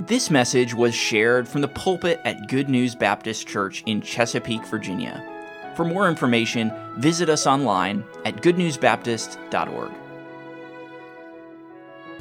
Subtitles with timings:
[0.00, 5.24] This message was shared from the pulpit at Good News Baptist Church in Chesapeake, Virginia.
[5.74, 9.90] For more information, visit us online at goodnewsbaptist.org.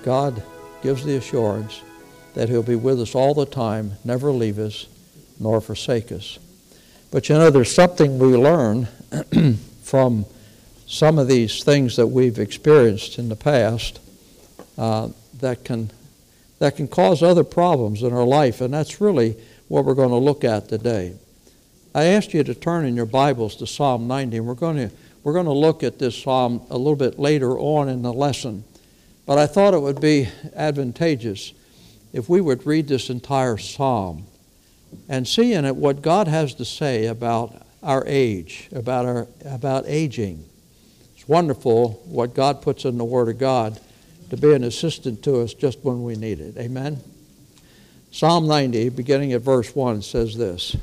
[0.01, 0.41] God
[0.81, 1.83] gives the assurance
[2.33, 4.87] that He'll be with us all the time, never leave us,
[5.39, 6.39] nor forsake us.
[7.11, 8.87] But you know, there's something we learn
[9.83, 10.25] from
[10.87, 13.99] some of these things that we've experienced in the past
[14.79, 15.09] uh,
[15.41, 15.91] that can
[16.59, 19.35] that can cause other problems in our life, and that's really
[19.67, 21.13] what we're going to look at today.
[21.93, 24.91] I asked you to turn in your Bibles to Psalm 90, and we're going to
[25.23, 28.63] we're going to look at this psalm a little bit later on in the lesson.
[29.25, 31.51] But I thought it would be advantageous
[32.13, 34.23] if we would read this entire psalm
[35.09, 39.83] and see in it what God has to say about our age, about our about
[39.85, 40.45] aging.
[41.15, 43.81] It's wonderful what God puts in the Word of God
[44.29, 46.57] to be an assistant to us just when we need it.
[46.57, 47.01] Amen?
[48.11, 50.75] Psalm 90, beginning at verse 1, says this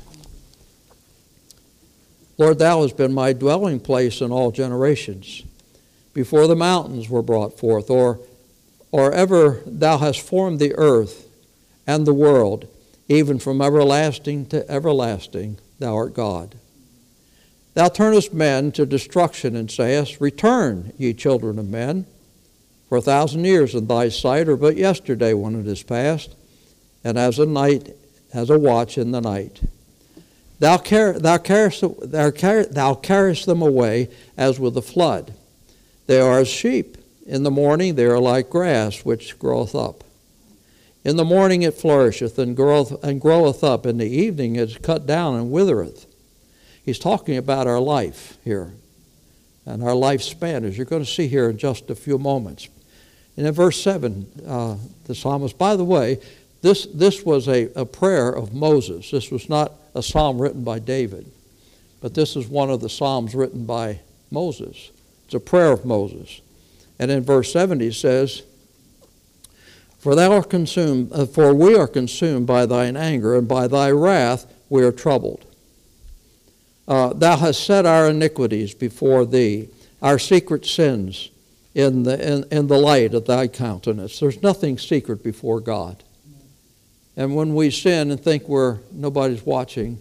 [2.37, 5.43] Lord, thou hast been my dwelling place in all generations,
[6.13, 8.19] before the mountains were brought forth, or,
[8.91, 11.27] or ever thou hast formed the earth
[11.87, 12.67] and the world,
[13.07, 16.55] even from everlasting to everlasting, thou art God.
[17.73, 22.05] Thou turnest men to destruction and sayest, Return, ye children of men.
[22.95, 26.33] For a thousand years in thy sight are but yesterday when it is past,
[27.03, 27.93] and as a night,
[28.33, 29.59] as a watch in the night.
[30.59, 35.33] Thou, car- thou, carest, thou, car- thou carest them away as with a flood.
[36.07, 36.95] They are as sheep.
[37.25, 40.05] In the morning they are like grass which groweth up.
[41.03, 43.85] In the morning it flourisheth and groweth, and groweth up.
[43.85, 46.05] In the evening it is cut down and withereth.
[46.81, 48.71] He's talking about our life here
[49.65, 52.69] and our lifespan, as you're going to see here in just a few moments.
[53.37, 56.19] And in verse 7, uh, the psalmist, by the way,
[56.61, 59.11] this, this was a, a prayer of Moses.
[59.11, 61.29] This was not a psalm written by David,
[62.01, 63.99] but this is one of the psalms written by
[64.31, 64.91] Moses.
[65.25, 66.41] It's a prayer of Moses.
[66.97, 68.43] And in verse 7 he says,
[69.99, 73.91] For thou art consumed, uh, for we are consumed by thine anger, and by thy
[73.91, 75.45] wrath we are troubled.
[76.87, 79.67] Uh, thou hast set our iniquities before thee,
[80.01, 81.29] our secret sins
[81.75, 84.19] in the, in, in the light of thy countenance.
[84.19, 86.03] There's nothing secret before God.
[87.17, 89.99] And when we sin and think we're nobody's watching,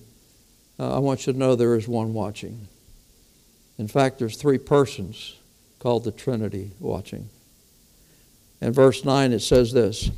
[0.78, 2.68] uh, I want you to know there is one watching.
[3.76, 5.36] In fact, there's three persons
[5.80, 7.28] called the Trinity watching.
[8.60, 10.10] In verse 9 it says this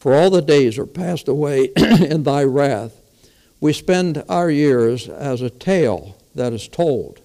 [0.00, 2.92] For all the days are passed away in thy wrath.
[3.60, 7.21] We spend our years as a tale that is told.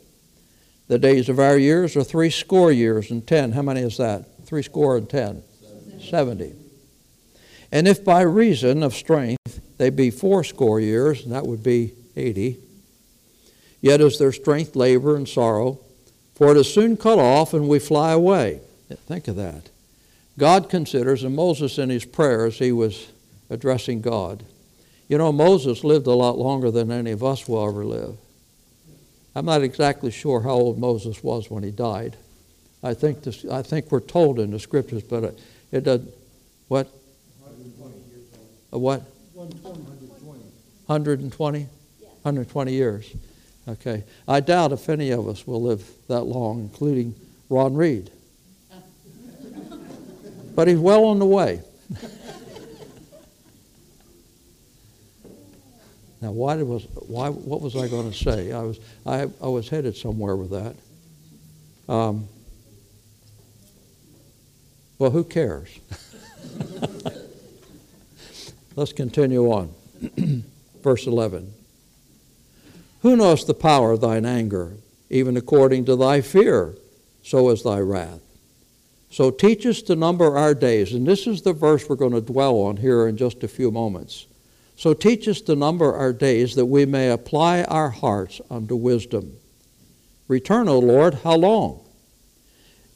[0.88, 3.52] The days of our years are three score years and ten.
[3.52, 4.26] How many is that?
[4.46, 5.44] Three score and ten.
[6.02, 6.54] Seventy.
[7.72, 12.58] And if by reason of strength they be fourscore years, that would be eighty,
[13.82, 15.80] yet is their strength labor and sorrow,
[16.36, 18.62] for it is soon cut off and we fly away.
[18.90, 19.70] Think of that.
[20.40, 23.08] God considers, and Moses in his prayers, he was
[23.50, 24.44] addressing God.
[25.10, 28.18] You know, Moses lived a lot longer than any of us will ever live.
[29.38, 32.18] I'm not exactly sure how old Moses was when he died.
[32.82, 35.40] I think this, I think we're told in the scriptures, but uh, it,
[35.72, 36.02] it does
[36.70, 36.88] what?
[37.42, 38.26] 120 years
[38.72, 38.82] old.
[38.82, 39.04] What?
[39.36, 39.84] 120.
[40.88, 41.60] 120?
[42.00, 43.16] 120 years.
[43.68, 44.04] Okay.
[44.28, 47.14] I doubt if any of us will live that long, including
[47.48, 48.10] Ron Reed.
[50.56, 51.62] but he's well on the way.
[56.22, 57.30] Now, why was why?
[57.30, 58.52] What was I going to say?
[58.52, 60.76] I was I, I was headed somewhere with that.
[61.92, 62.28] Um,
[65.00, 65.70] well, who cares?
[68.76, 69.74] Let's continue on.
[70.84, 71.54] Verse 11.
[73.02, 74.78] Who knows the power of thine anger,
[75.10, 76.76] even according to thy fear,
[77.24, 78.22] so is thy wrath.
[79.10, 80.94] So teach us to number our days.
[80.94, 83.72] And this is the verse we're going to dwell on here in just a few
[83.72, 84.27] moments.
[84.78, 89.34] So teach us to number our days that we may apply our hearts unto wisdom.
[90.28, 91.84] Return, O Lord, how long?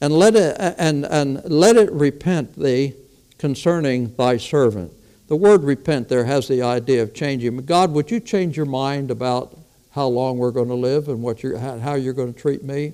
[0.00, 2.94] And let it, and, and let it repent thee
[3.36, 4.92] concerning thy servant.
[5.26, 7.56] The word repent there has the idea of changing.
[7.58, 9.58] God, would you change your mind about
[9.90, 12.92] how long we're going to live and what you're, how you're going to treat me?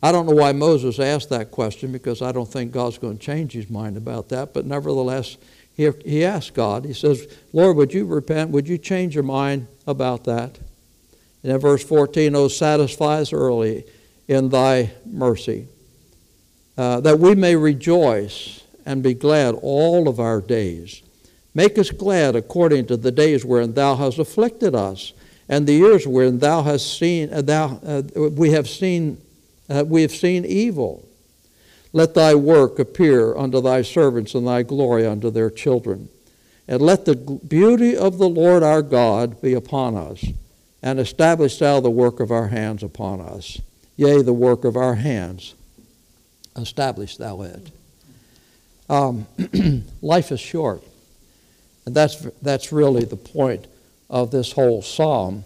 [0.00, 3.24] I don't know why Moses asked that question because I don't think God's going to
[3.24, 5.36] change his mind about that, but nevertheless,
[5.74, 8.50] he, he asked God, he says, Lord, would you repent?
[8.50, 10.58] Would you change your mind about that?
[11.42, 13.84] And in verse 14, Oh, satisfy us early
[14.28, 15.68] in thy mercy,
[16.76, 21.02] uh, that we may rejoice and be glad all of our days.
[21.54, 25.12] Make us glad according to the days wherein thou hast afflicted us,
[25.48, 29.18] and the years wherein thou hast seen uh, thou uh, we have seen
[29.68, 31.06] uh, we have seen evil.
[31.92, 36.08] Let thy work appear unto thy servants, and thy glory unto their children.
[36.66, 40.24] And let the beauty of the Lord our God be upon us,
[40.82, 43.60] and establish thou the work of our hands upon us.
[43.96, 45.54] Yea, the work of our hands,
[46.56, 47.70] establish thou it.
[48.88, 49.26] Um,
[50.02, 50.82] life is short.
[51.84, 53.66] And that's, that's really the point
[54.08, 55.44] of this whole psalm,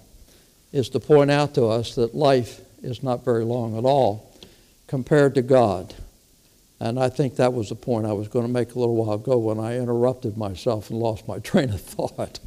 [0.73, 4.33] is to point out to us that life is not very long at all
[4.87, 5.95] compared to God.
[6.79, 9.15] And I think that was the point I was going to make a little while
[9.15, 12.39] ago when I interrupted myself and lost my train of thought.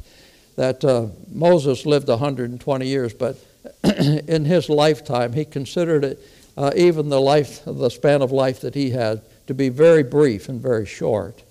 [0.56, 3.36] That uh, Moses lived 120 years, but
[3.84, 6.20] in his lifetime, he considered it,
[6.56, 10.48] uh, even the life, the span of life that he had, to be very brief
[10.48, 11.42] and very short.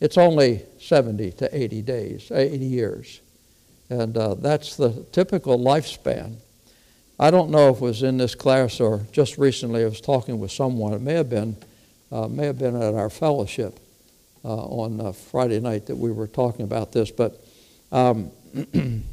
[0.00, 3.20] It's only 70 to 80 days, 80 years.
[3.90, 6.36] And uh, that's the typical lifespan.
[7.18, 10.38] I don't know if it was in this class or just recently I was talking
[10.38, 10.94] with someone.
[10.94, 11.56] It may have been,
[12.12, 13.78] uh, may have been at our fellowship
[14.44, 17.10] uh, on uh, Friday night that we were talking about this.
[17.10, 17.42] But
[17.92, 18.30] um,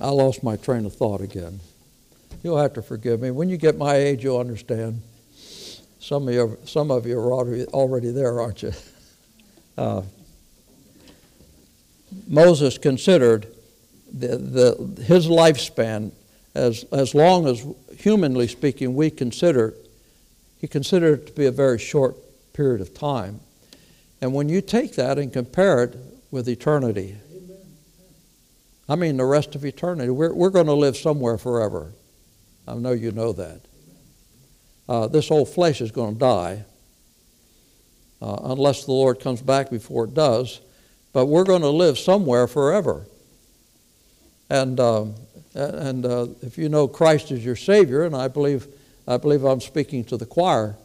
[0.00, 1.60] I lost my train of thought again.
[2.42, 3.30] You'll have to forgive me.
[3.30, 5.00] When you get my age, you'll understand.
[5.98, 8.72] Some of you, some of you are already, already there, aren't you?
[9.76, 10.02] Uh,
[12.28, 13.48] Moses considered
[14.12, 16.12] the, the, his lifespan
[16.54, 17.66] as, as long as,
[17.98, 19.74] humanly speaking, we consider,
[20.60, 22.16] he considered it to be a very short
[22.52, 23.40] period of time.
[24.20, 25.96] And when you take that and compare it
[26.30, 27.16] with eternity,
[28.88, 31.92] I mean the rest of eternity, we're, we're going to live somewhere forever.
[32.68, 33.60] I know you know that.
[34.88, 36.64] Uh, this old flesh is going to die
[38.20, 40.60] uh, unless the Lord comes back before it does.
[41.12, 43.06] But we're going to live somewhere forever.
[44.50, 45.06] And, uh,
[45.54, 48.66] and uh, if you know Christ as your Savior, and I believe,
[49.06, 50.76] I believe I'm speaking to the choir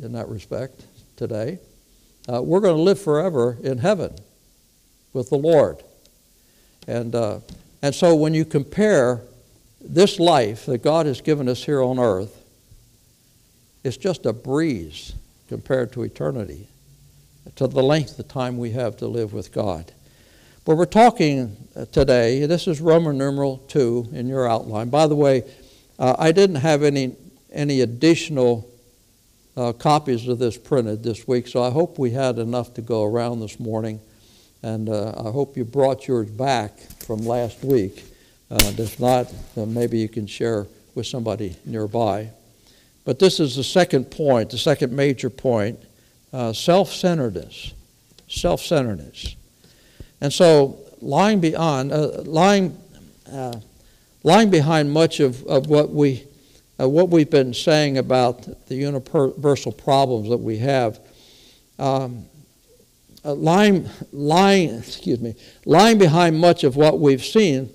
[0.00, 0.84] in that respect
[1.16, 1.58] today,
[2.32, 4.14] uh, we're going to live forever in heaven
[5.12, 5.82] with the Lord.
[6.86, 7.40] And, uh,
[7.82, 9.22] and so when you compare
[9.80, 12.44] this life that God has given us here on earth,
[13.84, 15.14] it's just a breeze
[15.48, 16.68] compared to eternity,
[17.56, 19.92] to the length of time we have to live with God.
[20.68, 24.90] But we're talking uh, today, this is Roman numeral 2 in your outline.
[24.90, 25.44] By the way,
[25.98, 27.16] uh, I didn't have any,
[27.50, 28.68] any additional
[29.56, 33.04] uh, copies of this printed this week, so I hope we had enough to go
[33.04, 33.98] around this morning.
[34.62, 38.04] And uh, I hope you brought yours back from last week.
[38.50, 42.28] Uh, if not, maybe you can share with somebody nearby.
[43.06, 45.80] But this is the second point, the second major point
[46.30, 47.72] uh, self centeredness.
[48.28, 49.34] Self centeredness.
[50.20, 52.76] And so, lying, beyond, uh, lying,
[53.30, 53.60] uh,
[54.24, 56.24] lying behind much of, of what, we,
[56.80, 60.98] uh, what we've been saying about the universal problems that we have,
[61.78, 62.24] um,
[63.24, 65.34] uh, lying, lying, excuse me,
[65.64, 67.70] lying behind much of what we've seen,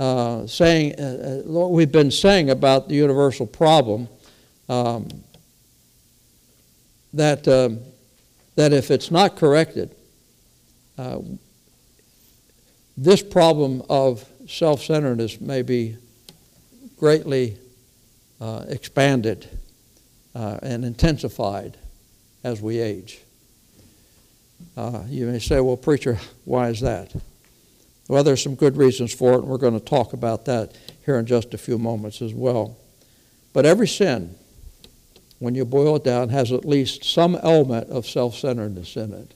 [0.00, 0.94] uh, saying,
[1.44, 4.08] what we've been saying about the universal problem,
[4.68, 5.06] um,
[7.12, 7.78] that, um,
[8.56, 9.94] that if it's not corrected,
[10.98, 11.18] uh,
[12.96, 15.96] this problem of self centeredness may be
[16.98, 17.56] greatly
[18.40, 19.48] uh, expanded
[20.34, 21.76] uh, and intensified
[22.44, 23.20] as we age.
[24.76, 27.14] Uh, you may say, well, preacher, why is that?
[28.08, 31.18] Well, there's some good reasons for it, and we're going to talk about that here
[31.18, 32.76] in just a few moments as well.
[33.52, 34.36] But every sin
[35.42, 39.34] when you boil it down, has at least some element of self centeredness in it.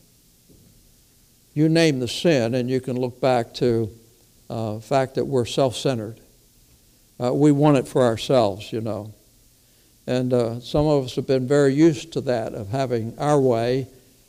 [1.56, 3.90] You name the sin, and you can look back to
[4.50, 6.20] uh, the fact that we're self centered.
[7.18, 9.14] Uh, we want it for ourselves, you know.
[10.06, 13.86] And uh, some of us have been very used to that, of having our way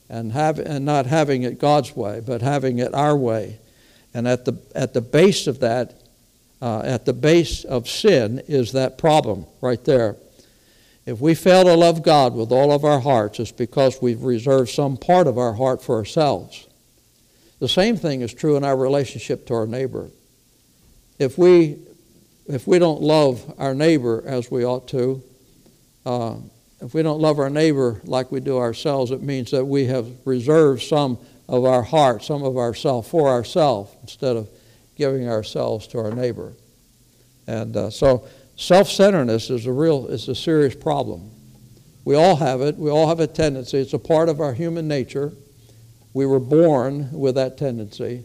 [0.10, 3.60] and, have, and not having it God's way, but having it our way.
[4.14, 5.96] And at the, at the base of that,
[6.62, 10.16] uh, at the base of sin, is that problem right there.
[11.06, 14.70] If we fail to love God with all of our hearts, it's because we've reserved
[14.70, 16.64] some part of our heart for ourselves.
[17.60, 20.10] The same thing is true in our relationship to our neighbor.
[21.18, 21.80] If we,
[22.46, 25.24] if we don't love our neighbor as we ought to,
[26.06, 26.36] uh,
[26.80, 30.08] if we don't love our neighbor like we do ourselves, it means that we have
[30.26, 31.18] reserved some
[31.50, 34.48] of our heart, some of ourself for ourselves instead of
[34.96, 36.54] giving ourselves to our neighbor.
[37.48, 41.32] And uh, so self-centeredness is a real is a serious problem.
[42.06, 42.78] We all have it.
[42.78, 43.80] We all have a tendency.
[43.80, 45.34] It's a part of our human nature.
[46.18, 48.24] We were born with that tendency.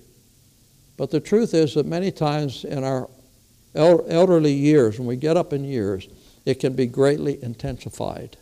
[0.97, 3.11] But the truth is that many times in our
[3.75, 6.09] elderly years, when we get up in years,
[6.47, 8.39] it can be greatly intensified.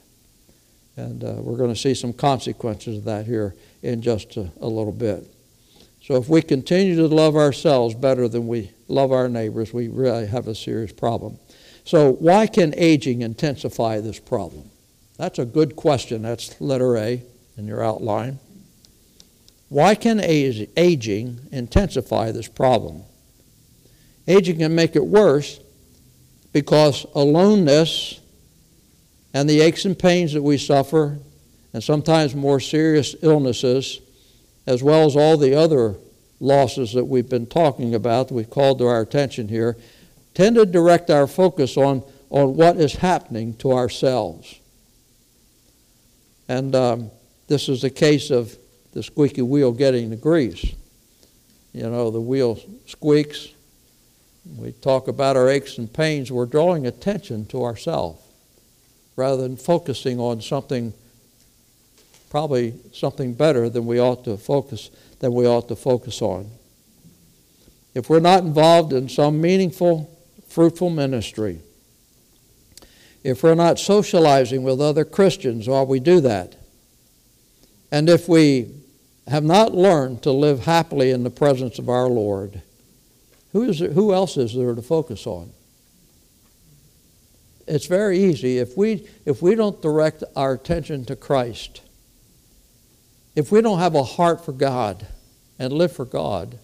[0.96, 4.68] And uh, we're going to see some consequences of that here in just a, a
[4.68, 5.26] little bit.
[6.00, 10.28] So if we continue to love ourselves better than we love our neighbors, we really
[10.28, 11.40] have a serious problem.
[11.82, 14.70] So why can aging intensify this problem?
[15.16, 16.22] That's a good question.
[16.22, 17.24] That's letter A
[17.56, 18.38] in your outline.
[19.70, 23.04] Why can aging intensify this problem?
[24.26, 25.60] Aging can make it worse
[26.52, 28.20] because aloneness
[29.32, 31.20] and the aches and pains that we suffer,
[31.72, 34.00] and sometimes more serious illnesses,
[34.66, 35.94] as well as all the other
[36.40, 39.76] losses that we've been talking about, that we've called to our attention here,
[40.34, 44.58] tend to direct our focus on, on what is happening to ourselves.
[46.48, 47.12] And um,
[47.46, 48.56] this is a case of
[48.92, 50.74] the squeaky wheel getting the grease.
[51.72, 53.48] You know, the wheel squeaks.
[54.56, 56.32] We talk about our aches and pains.
[56.32, 58.20] We're drawing attention to ourselves
[59.16, 60.92] rather than focusing on something,
[62.30, 66.50] probably something better than we ought to focus than we ought to focus on.
[67.94, 70.10] If we're not involved in some meaningful,
[70.48, 71.60] fruitful ministry,
[73.22, 76.56] if we're not socializing with other Christians while we do that,
[77.92, 78.72] and if we
[79.30, 82.62] have not learned to live happily in the presence of our Lord,
[83.52, 85.52] who, is there, who else is there to focus on?
[87.68, 88.58] It's very easy.
[88.58, 91.80] If we, if we don't direct our attention to Christ,
[93.36, 95.06] if we don't have a heart for God
[95.60, 96.58] and live for God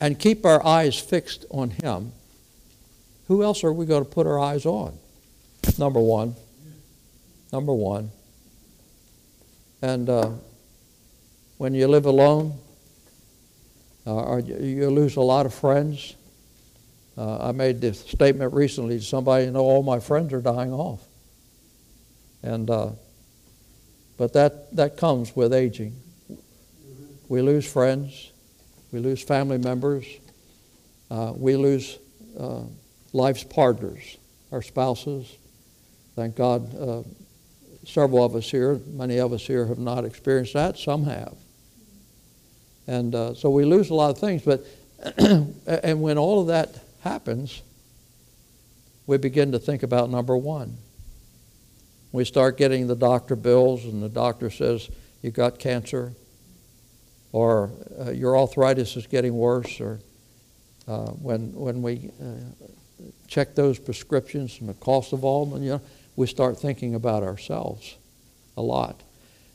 [0.00, 2.10] and keep our eyes fixed on Him,
[3.28, 4.98] who else are we going to put our eyes on?
[5.78, 6.34] Number one.
[7.52, 8.10] Number one.
[9.80, 10.32] And uh,
[11.60, 12.58] when you live alone,
[14.06, 16.16] uh, you lose a lot of friends.
[17.18, 20.72] Uh, I made this statement recently to somebody, you know, all my friends are dying
[20.72, 21.02] off.
[22.42, 22.92] And, uh,
[24.16, 26.00] but that, that comes with aging.
[27.28, 28.32] We lose friends,
[28.90, 30.06] we lose family members,
[31.10, 31.98] uh, we lose
[32.38, 32.62] uh,
[33.12, 34.16] life's partners,
[34.50, 35.36] our spouses,
[36.16, 37.02] Thank God, uh,
[37.84, 41.34] several of us here, many of us here have not experienced that, some have.
[42.90, 44.66] And uh, so we lose a lot of things, but,
[45.16, 47.62] and when all of that happens,
[49.06, 50.76] we begin to think about number one.
[52.10, 54.90] We start getting the doctor bills, and the doctor says,
[55.22, 56.14] You got cancer,
[57.30, 60.00] or uh, your arthritis is getting worse, or
[60.88, 65.80] uh, when, when we uh, check those prescriptions and the cost of all, you know,
[66.16, 67.96] we start thinking about ourselves
[68.56, 69.00] a lot.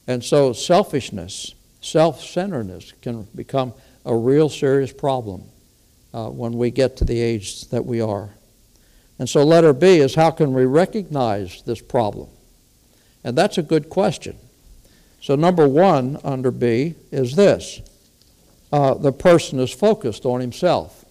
[0.07, 1.53] And so selfishness,
[1.85, 3.73] self centeredness can become
[4.05, 5.43] a real serious problem
[6.13, 8.31] uh, when we get to the age that we are.
[9.19, 12.29] And so, letter B is how can we recognize this problem?
[13.23, 14.37] And that's a good question.
[15.21, 17.81] So, number one under B is this
[18.71, 21.05] uh, the person is focused on himself.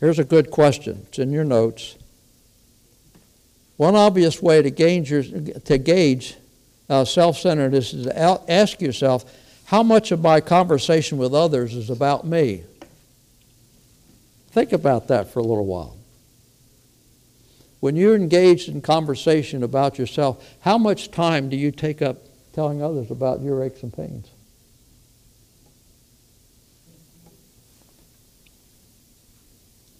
[0.00, 1.06] Here's a good question.
[1.08, 1.96] It's in your notes.
[3.76, 6.36] One obvious way to gauge, your, to gauge
[6.92, 9.24] uh, self centeredness is to ask yourself
[9.64, 12.64] how much of my conversation with others is about me?
[14.50, 15.96] Think about that for a little while.
[17.80, 22.18] When you're engaged in conversation about yourself, how much time do you take up
[22.52, 24.28] telling others about your aches and pains?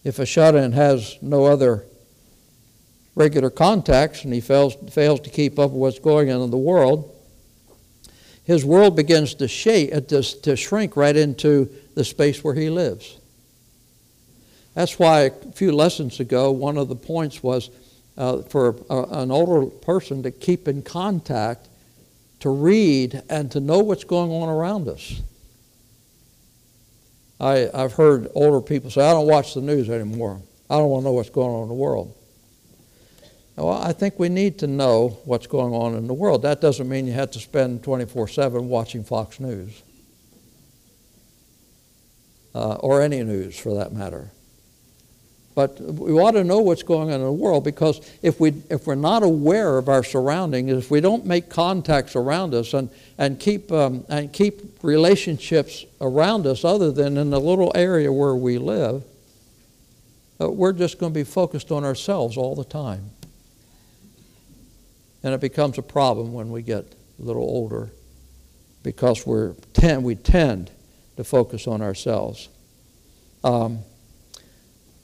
[0.05, 1.87] If a shut in has no other
[3.14, 6.57] regular contacts and he fails, fails to keep up with what's going on in the
[6.57, 7.09] world,
[8.45, 12.71] his world begins to, shake, uh, to, to shrink right into the space where he
[12.71, 13.19] lives.
[14.75, 17.71] That's why a few lessons ago, one of the points was
[18.16, 21.69] uh, for a, an older person to keep in contact,
[22.40, 25.21] to read, and to know what's going on around us.
[27.38, 30.40] I, I've heard older people say, I don't watch the news anymore.
[30.71, 32.16] I don't want to know what's going on in the world.
[33.56, 36.42] Well, I think we need to know what's going on in the world.
[36.42, 39.82] That doesn't mean you have to spend 24 7 watching Fox News
[42.54, 44.30] uh, or any news for that matter.
[45.54, 48.87] But we ought to know what's going on in the world because if, we, if
[48.87, 53.38] we're not aware of our surroundings, if we don't make contacts around us and, and,
[53.38, 58.56] keep, um, and keep relationships around us other than in the little area where we
[58.56, 59.04] live,
[60.40, 63.11] uh, we're just going to be focused on ourselves all the time.
[65.23, 66.85] And it becomes a problem when we get
[67.19, 67.91] a little older
[68.83, 70.71] because we're tend, we tend
[71.17, 72.49] to focus on ourselves.
[73.45, 73.81] Um,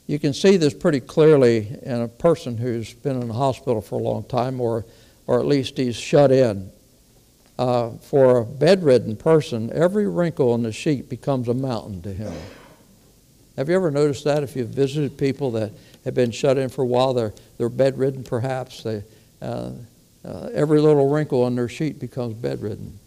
[0.06, 4.00] you can see this pretty clearly in a person who's been in the hospital for
[4.00, 4.86] a long time, or,
[5.26, 6.70] or at least he's shut in.
[7.58, 12.32] Uh, for a bedridden person, every wrinkle in the sheet becomes a mountain to him.
[13.56, 14.44] Have you ever noticed that?
[14.44, 15.72] If you've visited people that
[16.04, 19.02] have been shut in for a while, they're, they're bedridden perhaps, they,
[19.42, 19.72] uh,
[20.28, 22.98] uh, every little wrinkle on their sheet becomes bedridden.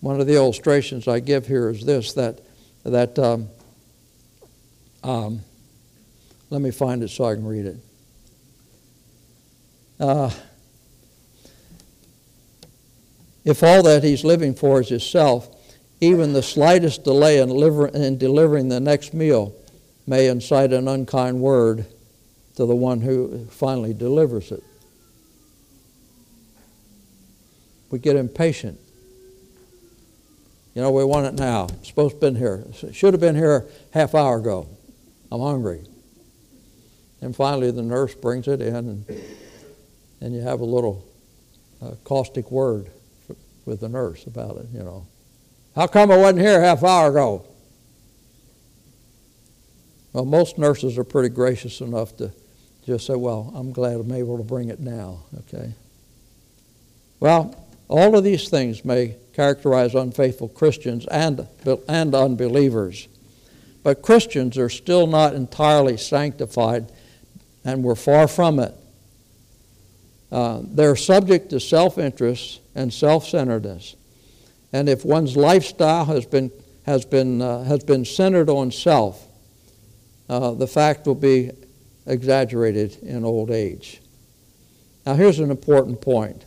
[0.00, 2.40] One of the illustrations I give here is this that,
[2.84, 3.48] that um,
[5.04, 5.40] um,
[6.48, 7.76] let me find it so I can read it.
[10.00, 10.30] Uh,
[13.44, 15.48] if all that he's living for is himself,
[16.00, 17.50] even the slightest delay in,
[17.94, 19.54] in delivering the next meal
[20.06, 21.84] may incite an unkind word
[22.54, 24.62] to the one who finally delivers it.
[27.90, 28.80] We get impatient.
[30.74, 31.68] You know, we want it now.
[31.78, 32.64] It's supposed to been here.
[32.92, 34.68] Should have been here half hour ago.
[35.32, 35.86] I'm hungry.
[37.20, 39.22] And finally, the nurse brings it in, and,
[40.20, 41.04] and you have a little
[41.82, 42.90] uh, caustic word
[43.64, 45.06] with the nurse about it, you know.
[45.74, 47.46] How come I wasn't here half hour ago?
[50.12, 52.32] Well, most nurses are pretty gracious enough to
[52.86, 55.74] just say, well, I'm glad I'm able to bring it now, okay?
[57.18, 61.46] Well, all of these things may characterize unfaithful Christians and,
[61.88, 63.08] and unbelievers.
[63.82, 66.90] But Christians are still not entirely sanctified,
[67.64, 68.74] and we're far from it.
[70.32, 73.94] Uh, they're subject to self interest and self centeredness.
[74.72, 76.50] And if one's lifestyle has been,
[76.84, 79.24] has been, uh, has been centered on self,
[80.28, 81.52] uh, the fact will be
[82.06, 84.00] exaggerated in old age.
[85.04, 86.44] Now, here's an important point.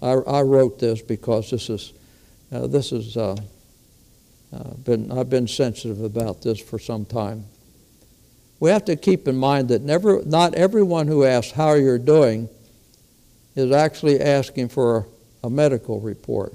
[0.00, 1.92] I, I wrote this because this is,
[2.52, 3.36] uh, this is uh,
[4.52, 7.44] uh, been, I've been sensitive about this for some time.
[8.60, 12.48] We have to keep in mind that never, not everyone who asks how you're doing
[13.54, 15.06] is actually asking for
[15.42, 16.54] a, a medical report.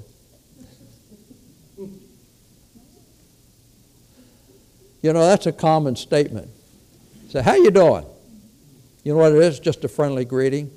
[5.02, 6.48] You know, that's a common statement.
[7.28, 8.06] Say, how you doing?
[9.02, 9.60] You know what it is?
[9.60, 10.70] Just a friendly greeting.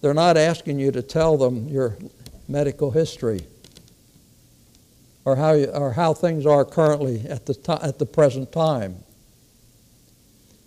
[0.00, 1.96] They're not asking you to tell them your
[2.48, 3.44] medical history
[5.24, 8.96] or how, you, or how things are currently at the, to, at the present time.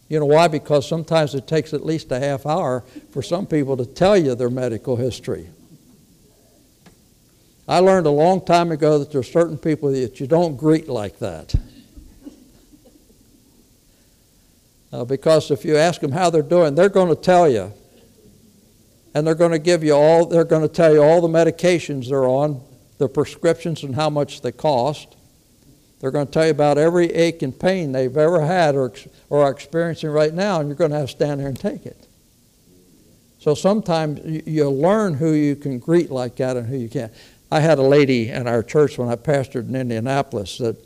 [0.07, 0.47] You know why?
[0.47, 4.35] Because sometimes it takes at least a half hour for some people to tell you
[4.35, 5.49] their medical history.
[7.67, 10.87] I learned a long time ago that there are certain people that you don't greet
[10.87, 11.55] like that.
[14.91, 17.73] Uh, because if you ask them how they're doing, they're going to tell you.
[19.13, 22.09] And they're going to give you all, they're going to tell you all the medications
[22.09, 22.61] they're on,
[22.97, 25.15] the prescriptions and how much they cost.
[25.99, 28.91] They're going to tell you about every ache and pain they've ever had or,
[29.29, 31.85] or are experiencing right now, and you're going to have to stand there and take
[31.85, 32.07] it.
[33.39, 37.11] So sometimes you, learn who you can greet like that and who you can't.
[37.51, 40.77] I had a lady in our church when I pastored in Indianapolis that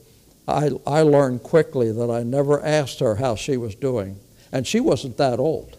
[0.48, 4.20] I, I learned quickly that I never asked her how she was doing.
[4.52, 5.78] And she wasn't that old.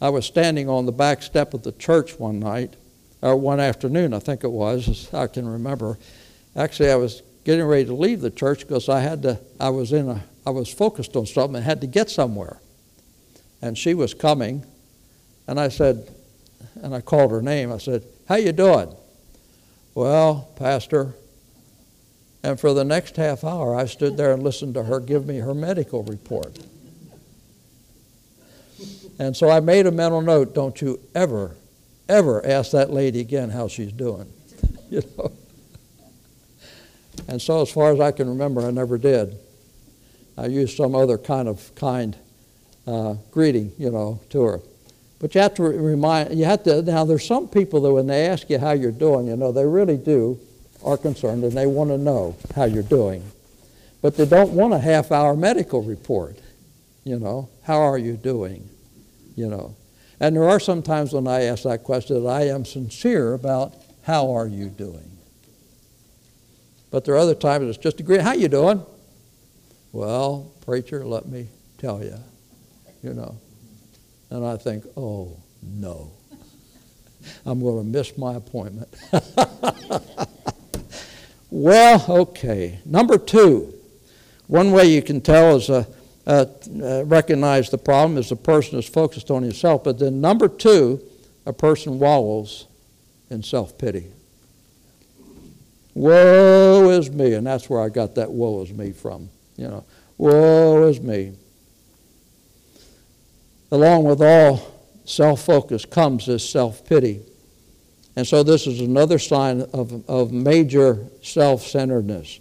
[0.00, 2.74] I was standing on the back step of the church one night,
[3.22, 5.98] or one afternoon, I think it was, I can remember.
[6.56, 9.92] Actually, I was getting ready to leave the church because I had to, I was
[9.92, 12.60] in a, I was focused on something and had to get somewhere.
[13.60, 14.64] And she was coming,
[15.46, 16.08] and I said,
[16.82, 17.70] and I called her name.
[17.70, 18.94] I said, "How you doing?"
[19.94, 21.14] Well, Pastor,
[22.42, 25.38] and for the next half hour, I stood there and listened to her give me
[25.38, 26.58] her medical report.
[29.20, 31.54] And so I made a mental note don't you ever,
[32.08, 34.32] ever ask that lady again how she's doing.
[34.90, 35.30] you know?
[37.28, 39.36] And so, as far as I can remember, I never did.
[40.38, 42.16] I used some other kind of kind
[42.86, 44.60] uh, greeting, you know, to her.
[45.18, 48.26] But you have to remind, you have to, now there's some people that when they
[48.26, 50.40] ask you how you're doing, you know, they really do
[50.82, 53.22] are concerned and they want to know how you're doing.
[54.00, 56.38] But they don't want a half hour medical report.
[57.04, 58.66] You know, how are you doing?
[59.36, 59.76] You know.
[60.18, 63.74] And there are some times when I ask that question that I am sincere about
[64.02, 65.10] how are you doing?
[66.90, 68.84] But there are other times it's just a greet, how you doing?
[69.92, 72.16] Well, preacher, let me tell you,
[73.02, 73.38] you know.
[74.28, 76.12] And I think, oh, no.
[77.46, 78.88] I'm going to miss my appointment.
[81.50, 82.78] Well, okay.
[82.84, 83.74] Number two,
[84.46, 85.86] one way you can tell is a,
[86.30, 86.46] uh,
[86.80, 89.82] uh, recognize the problem is the person is focused on himself.
[89.82, 91.02] But then, number two,
[91.44, 92.68] a person wallows
[93.30, 94.06] in self pity.
[95.92, 97.34] Woe is me.
[97.34, 99.28] And that's where I got that woe is me from.
[99.56, 99.84] You know,
[100.18, 101.32] woe is me.
[103.72, 104.72] Along with all
[105.06, 107.22] self focus comes this self pity.
[108.14, 112.38] And so, this is another sign of, of major self centeredness.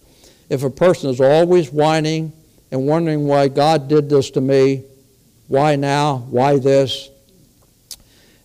[0.47, 2.33] If a person is always whining
[2.71, 4.83] and wondering why God did this to me,
[5.47, 7.09] why now, why this,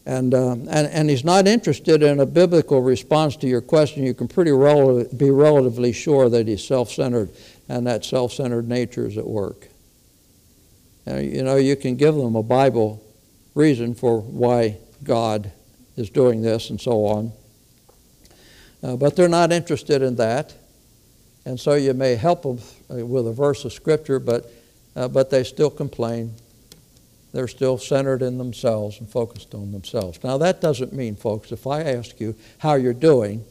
[0.06, 4.12] and, uh, and, and he's not interested in a biblical response to your question, you
[4.12, 7.30] can pretty rel- be relatively sure that he's self centered
[7.68, 9.68] and that self centered nature is at work.
[11.06, 13.02] And, you know, you can give them a Bible
[13.54, 15.50] reason for why God
[15.96, 17.32] is doing this and so on.
[18.82, 20.54] Uh, but they're not interested in that.
[21.44, 22.58] And so you may help them
[22.90, 24.50] uh, with a verse of Scripture, but,
[24.96, 26.34] uh, but they still complain
[27.34, 30.22] they're still centered in themselves and focused on themselves.
[30.22, 33.44] Now, that doesn't mean, folks, if I ask you how you're doing,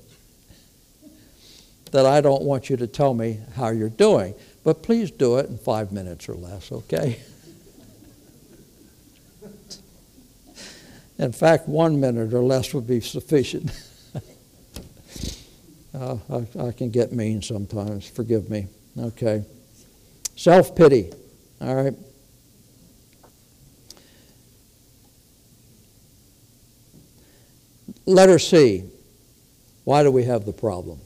[1.91, 4.35] that I don't want you to tell me how you're doing.
[4.63, 7.19] But please do it in five minutes or less, okay?
[11.19, 13.69] in fact, one minute or less would be sufficient.
[16.03, 18.07] uh, I, I can get mean sometimes.
[18.07, 18.67] Forgive me.
[18.97, 19.43] Okay.
[20.35, 21.11] Self pity.
[21.61, 21.93] All right.
[28.05, 28.83] Letter C.
[29.85, 30.99] Why do we have the problem?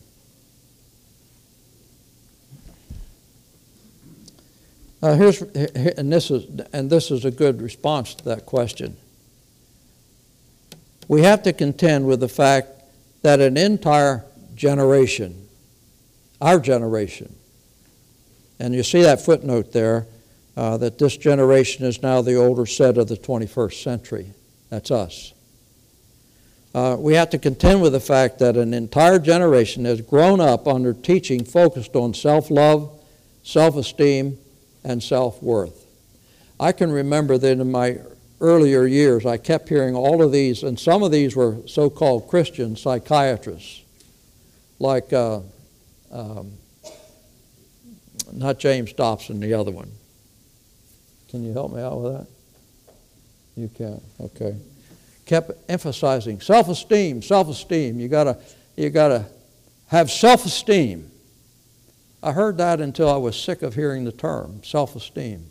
[5.01, 8.97] Uh, here's, and this is and this is a good response to that question.
[11.07, 12.69] We have to contend with the fact
[13.21, 14.25] that an entire
[14.57, 15.47] generation,
[16.41, 17.33] our generation,
[18.59, 20.05] and you see that footnote there,
[20.57, 24.33] uh, that this generation is now the older set of the 21st century.
[24.69, 25.33] That's us
[26.77, 30.67] uh, we have to contend with the fact that an entire generation has grown up
[30.67, 33.03] under teaching focused on self love,
[33.41, 34.37] self esteem,
[34.83, 35.87] and self worth.
[36.59, 37.97] I can remember that in my
[38.39, 42.27] earlier years, I kept hearing all of these, and some of these were so called
[42.27, 43.81] Christian psychiatrists,
[44.79, 45.39] like uh,
[46.11, 46.53] um,
[48.33, 49.91] not James Dobson, the other one.
[51.29, 52.27] Can you help me out with that?
[53.55, 54.55] You can, okay
[55.27, 57.99] kept emphasizing self esteem, self esteem.
[57.99, 58.39] You gotta,
[58.75, 59.25] you gotta
[59.87, 61.11] have self esteem.
[62.23, 65.45] I heard that until I was sick of hearing the term self esteem.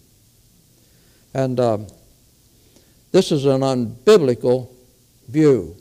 [1.32, 1.86] And um,
[3.12, 4.70] this is an unbiblical
[5.28, 5.76] view.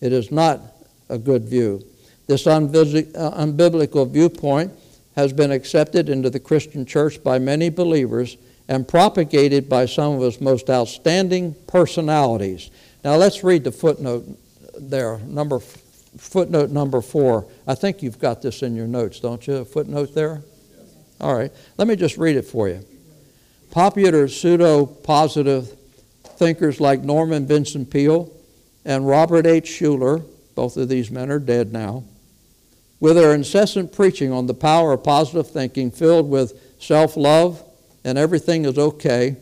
[0.00, 0.60] It is not
[1.08, 1.82] a good view.
[2.28, 4.72] This uh, unbiblical viewpoint
[5.16, 8.36] has been accepted into the Christian church by many believers
[8.68, 12.70] and propagated by some of its most outstanding personalities.
[13.02, 14.26] Now let's read the footnote
[14.78, 17.46] there, number footnote number four.
[17.66, 19.56] I think you've got this in your notes, don't you?
[19.56, 20.42] A footnote there?
[21.20, 21.50] All right.
[21.78, 22.84] Let me just read it for you.
[23.70, 25.74] Popular pseudo positive
[26.36, 28.30] thinkers like Norman Vincent Peale
[28.84, 29.68] and Robert H.
[29.68, 32.04] Schuller, both of these men are dead now,
[33.00, 37.62] with their incessant preaching on the power of positive thinking filled with self love
[38.04, 39.36] and everything is okay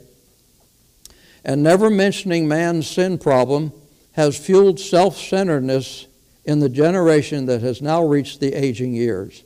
[1.47, 3.73] and never mentioning man's sin problem
[4.13, 6.09] has fueled self centeredness
[6.45, 9.45] in the generation that has now reached the aging years.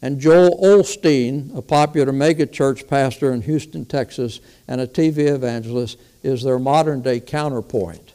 [0.00, 6.42] And Joel Osteen, a popular megachurch pastor in Houston, Texas, and a TV evangelist, is
[6.42, 8.13] their modern day counterpoint.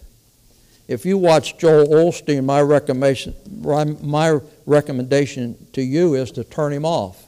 [0.90, 6.84] If you watch Joel Osteen, my recommendation, my recommendation to you is to turn him
[6.84, 7.28] off.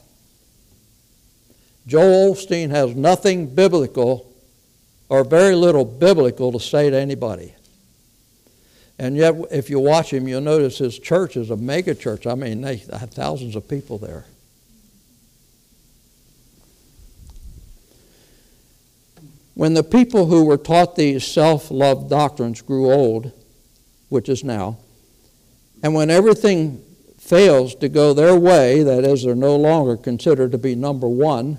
[1.86, 4.28] Joel Osteen has nothing biblical
[5.08, 7.54] or very little biblical to say to anybody.
[8.98, 12.26] And yet, if you watch him, you'll notice his church is a mega church.
[12.26, 14.24] I mean, they have thousands of people there.
[19.54, 23.30] When the people who were taught these self love doctrines grew old,
[24.12, 24.76] which is now,
[25.82, 26.84] and when everything
[27.18, 31.56] fails to go their way, that is, they're no longer considered to be number one,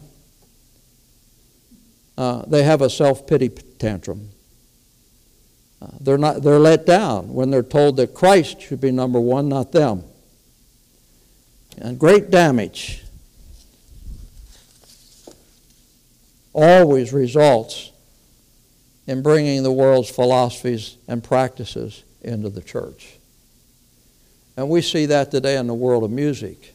[2.15, 4.29] uh, they have a self pity tantrum.
[5.81, 9.49] Uh, they're, not, they're let down when they're told that Christ should be number one,
[9.49, 10.03] not them.
[11.79, 13.03] And great damage
[16.53, 17.91] always results
[19.07, 23.17] in bringing the world's philosophies and practices into the church.
[24.55, 26.73] And we see that today in the world of music.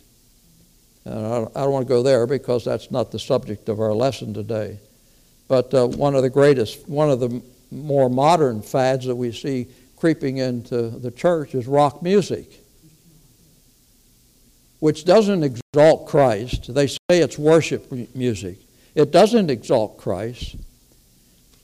[1.05, 4.35] And I don't want to go there because that's not the subject of our lesson
[4.35, 4.79] today.
[5.47, 9.69] But uh, one of the greatest, one of the more modern fads that we see
[9.97, 12.61] creeping into the church is rock music,
[14.81, 16.73] which doesn't exalt Christ.
[16.73, 18.59] They say it's worship music.
[18.95, 20.57] It doesn't exalt Christ.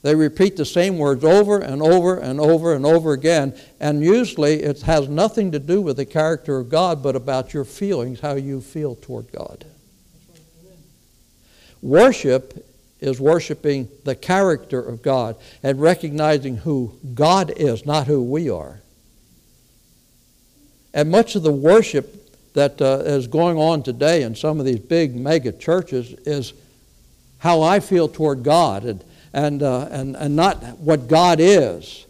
[0.05, 4.61] They repeat the same words over and over and over and over again, and usually
[4.61, 8.35] it has nothing to do with the character of God, but about your feelings, how
[8.35, 9.65] you feel toward God.
[11.81, 12.67] Worship
[12.99, 18.81] is worshiping the character of God and recognizing who God is, not who we are.
[20.93, 24.77] And much of the worship that uh, is going on today in some of these
[24.77, 26.53] big mega churches is
[27.39, 29.03] how I feel toward God and,
[29.35, 32.07] and, uh, and, and not what God is.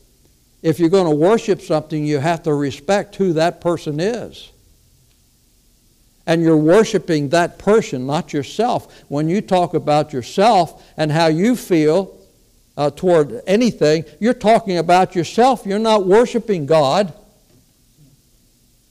[0.62, 4.52] If you're going to worship something, you have to respect who that person is
[6.28, 9.04] and you're worshiping that person, not yourself.
[9.10, 12.18] When you talk about yourself and how you feel
[12.78, 15.66] uh, toward anything, you're talking about yourself.
[15.66, 17.14] You're not worshiping God.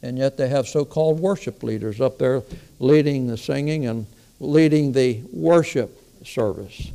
[0.03, 2.42] And yet they have so called worship leaders up there
[2.79, 4.07] leading the singing and
[4.38, 6.92] leading the worship service.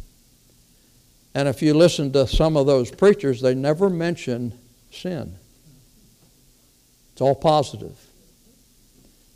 [1.35, 4.57] And if you listen to some of those preachers, they never mention
[4.91, 5.35] sin.
[7.13, 7.97] It's all positive.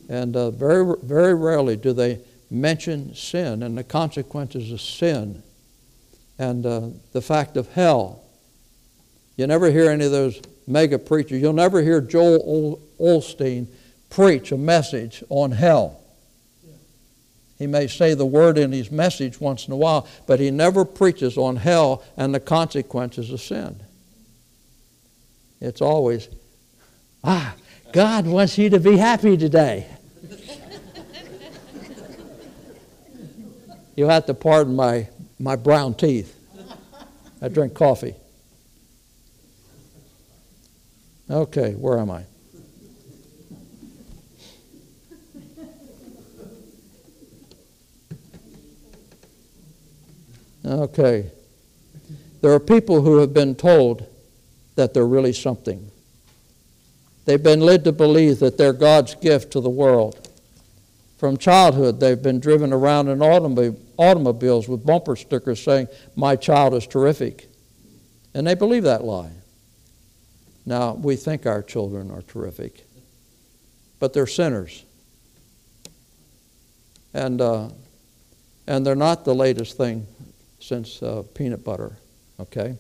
[0.10, 5.44] And uh, very, very rarely do they mention sin and the consequences of sin
[6.38, 8.24] and uh, the fact of hell.
[9.38, 11.42] You never hear any of those mega preachers.
[11.42, 13.68] You'll never hear Joel Osteen
[14.10, 16.03] preach a message on hell.
[17.58, 20.86] He may say the word in his message once in a while, but he never
[20.86, 23.80] preaches on hell and the consequences of sin.
[25.62, 26.30] It's always,
[27.24, 27.56] ah,
[27.92, 29.88] God wants you to be happy today.
[33.96, 35.08] You'll have to pardon my,
[35.40, 36.38] my brown teeth.
[37.42, 38.16] I drink coffee.
[41.30, 42.26] Okay, where am I?
[50.66, 51.32] Okay.
[52.42, 54.06] There are people who have been told
[54.76, 55.90] that they're really something.
[57.26, 60.30] They've been led to believe that they're God's gift to the world.
[61.18, 66.86] From childhood, they've been driven around in automobiles with bumper stickers saying, My child is
[66.86, 67.48] terrific.
[68.34, 69.32] And they believe that lie.
[70.66, 72.86] Now, we think our children are terrific,
[74.00, 74.84] but they're sinners.
[77.14, 77.70] And, uh,
[78.66, 80.08] and they're not the latest thing
[80.64, 81.98] since uh, peanut butter,
[82.40, 82.78] okay?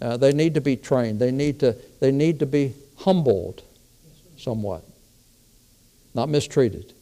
[0.00, 1.20] Uh, they need to be trained.
[1.20, 3.62] They need to, they need to be humbled
[4.38, 4.82] somewhat,
[6.14, 6.94] not mistreated.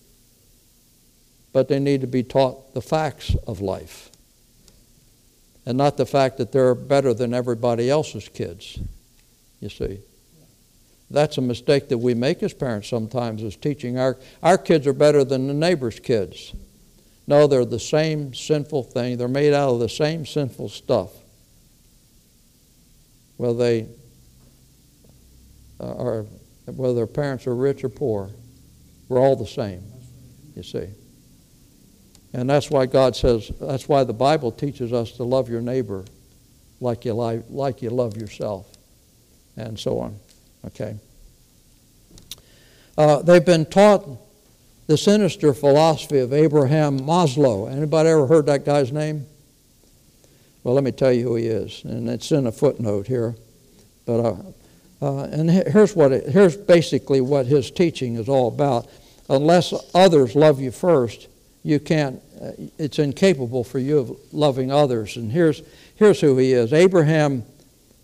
[1.53, 4.11] But they need to be taught the facts of life
[5.65, 8.81] and not the fact that they're better than everybody else's kids,
[9.61, 10.01] you see.
[11.09, 14.93] That's a mistake that we make as parents sometimes is teaching our, our kids are
[14.93, 16.53] better than the neighbor's kids.
[17.27, 19.17] No, they're the same sinful thing.
[19.17, 21.11] They're made out of the same sinful stuff.
[23.39, 23.87] Well, they
[25.81, 26.27] are,
[26.67, 28.31] whether their parents are rich or poor,
[29.09, 29.83] we're all the same,
[30.55, 30.89] you see.
[32.33, 36.05] And that's why God says, that's why the Bible teaches us to love your neighbor
[36.81, 38.67] like you, li- like you love yourself,
[39.57, 40.17] and so on.
[40.67, 40.97] Okay.
[42.97, 44.07] Uh, they've been taught
[44.87, 47.71] the sinister philosophy of Abraham Maslow.
[47.71, 49.27] Anybody ever heard that guy's name?
[50.65, 53.35] Well, let me tell you who he is, and it's in a footnote here.
[54.07, 54.37] But uh,
[55.03, 58.87] uh, and here's, what it, here's basically what his teaching is all about.
[59.29, 61.27] Unless others love you first,
[61.65, 65.17] you can't, uh, it's incapable for you of loving others.
[65.17, 65.63] And here's,
[65.97, 67.43] here's who he is Abraham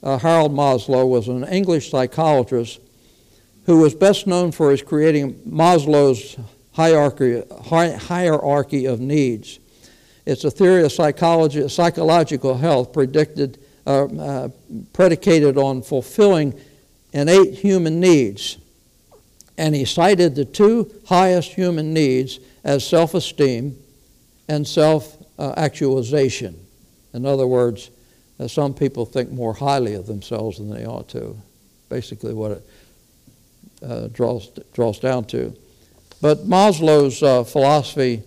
[0.02, 2.80] uh, Harold Maslow was an English psychologist
[3.66, 6.36] who was best known for his creating Maslow's
[6.78, 9.58] hierarchy, hierarchy of needs.
[10.24, 14.48] It's a theory of psychology, psychological health predicted, uh, uh,
[14.92, 16.54] predicated on fulfilling
[17.12, 18.58] innate human needs.
[19.56, 23.76] And he cited the two highest human needs as self esteem
[24.48, 26.64] and self actualization.
[27.12, 27.90] In other words,
[28.38, 31.36] uh, some people think more highly of themselves than they ought to.
[31.88, 32.68] Basically, what it
[33.82, 35.56] uh, draws, draws down to.
[36.20, 38.22] But Maslow's uh, philosophy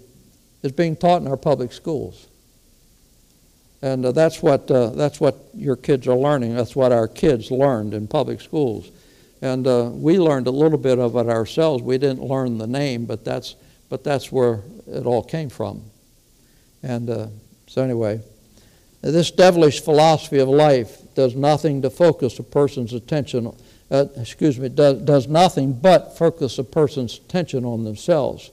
[0.64, 2.28] is being taught in our public schools.
[3.82, 6.56] And uh, that's, what, uh, that's what your kids are learning.
[6.56, 8.92] That's what our kids learned in public schools.
[9.42, 11.82] And uh, we learned a little bit of it ourselves.
[11.82, 13.56] We didn't learn the name, but that's,
[13.90, 15.82] but that's where it all came from.
[16.84, 17.28] And uh,
[17.68, 18.22] so, anyway,
[19.02, 23.52] This devilish philosophy of life does nothing to focus a person's attention,
[23.92, 28.50] uh, excuse me, does, does nothing but focus a person's attention on themselves.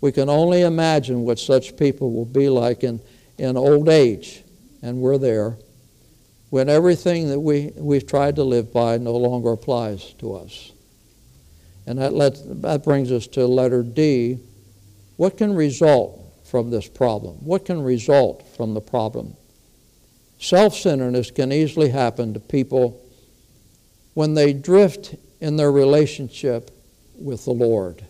[0.00, 3.00] We can only imagine what such people will be like in,
[3.36, 4.42] in old age,
[4.82, 5.58] and we're there,
[6.48, 10.72] when everything that we, we've tried to live by no longer applies to us.
[11.86, 14.38] And that, let, that brings us to letter D.
[15.16, 17.36] What can result from this problem?
[17.36, 19.36] What can result from the problem?
[20.38, 23.02] Self centeredness can easily happen to people
[24.16, 26.70] when they drift in their relationship
[27.20, 28.02] with the Lord.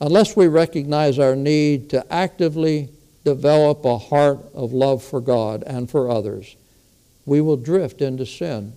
[0.00, 2.88] Unless we recognize our need to actively
[3.22, 6.56] develop a heart of love for God and for others,
[7.24, 8.72] we will drift into sin.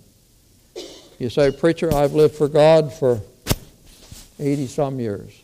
[1.18, 3.20] You say, Preacher, I've lived for God for
[4.38, 5.42] 80 some years.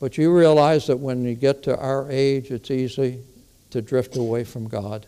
[0.00, 3.20] But you realize that when you get to our age, it's easy
[3.68, 5.04] to drift away from God.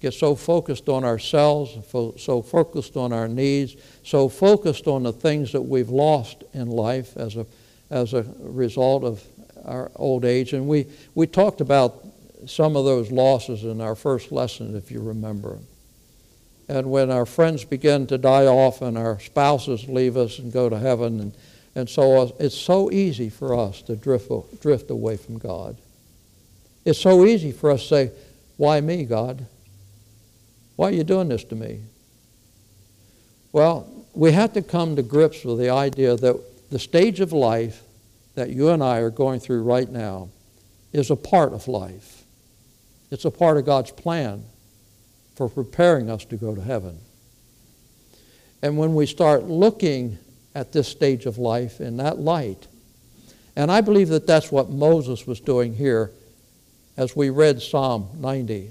[0.00, 5.52] Get so focused on ourselves, so focused on our needs, so focused on the things
[5.52, 7.46] that we've lost in life as a,
[7.90, 9.22] as a result of
[9.64, 10.52] our old age.
[10.52, 12.04] And we, we talked about
[12.46, 15.58] some of those losses in our first lesson, if you remember.
[16.68, 20.68] And when our friends begin to die off and our spouses leave us and go
[20.68, 21.34] to heaven, and,
[21.74, 24.30] and so it's so easy for us to drift,
[24.60, 25.76] drift away from God.
[26.84, 28.10] It's so easy for us to say,
[28.56, 29.46] Why me, God?
[30.78, 31.80] Why are you doing this to me?
[33.50, 37.82] Well, we have to come to grips with the idea that the stage of life
[38.36, 40.28] that you and I are going through right now
[40.92, 42.22] is a part of life.
[43.10, 44.44] It's a part of God's plan
[45.34, 47.00] for preparing us to go to heaven.
[48.62, 50.16] And when we start looking
[50.54, 52.68] at this stage of life in that light,
[53.56, 56.12] and I believe that that's what Moses was doing here
[56.96, 58.70] as we read Psalm 90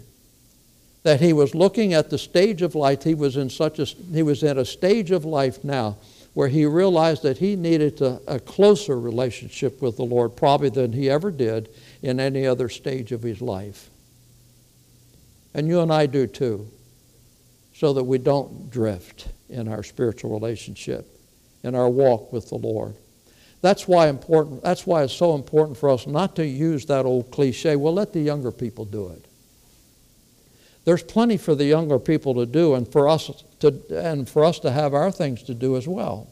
[1.03, 4.23] that he was looking at the stage of life he was in such a he
[4.23, 5.97] was in a stage of life now
[6.37, 10.93] where he realized that he needed to, a closer relationship with the Lord probably than
[10.93, 11.67] he ever did
[12.03, 13.89] in any other stage of his life.
[15.55, 16.67] And you and I do too,
[17.73, 21.07] so that we don't drift in our spiritual relationship,
[21.63, 22.93] in our walk with the Lord.
[23.61, 27.31] That's why important that's why it's so important for us not to use that old
[27.31, 29.25] cliche, well let the younger people do it.
[30.87, 34.57] There's plenty for the younger people to do and for us to and for us
[34.59, 36.31] to have our things to do as well.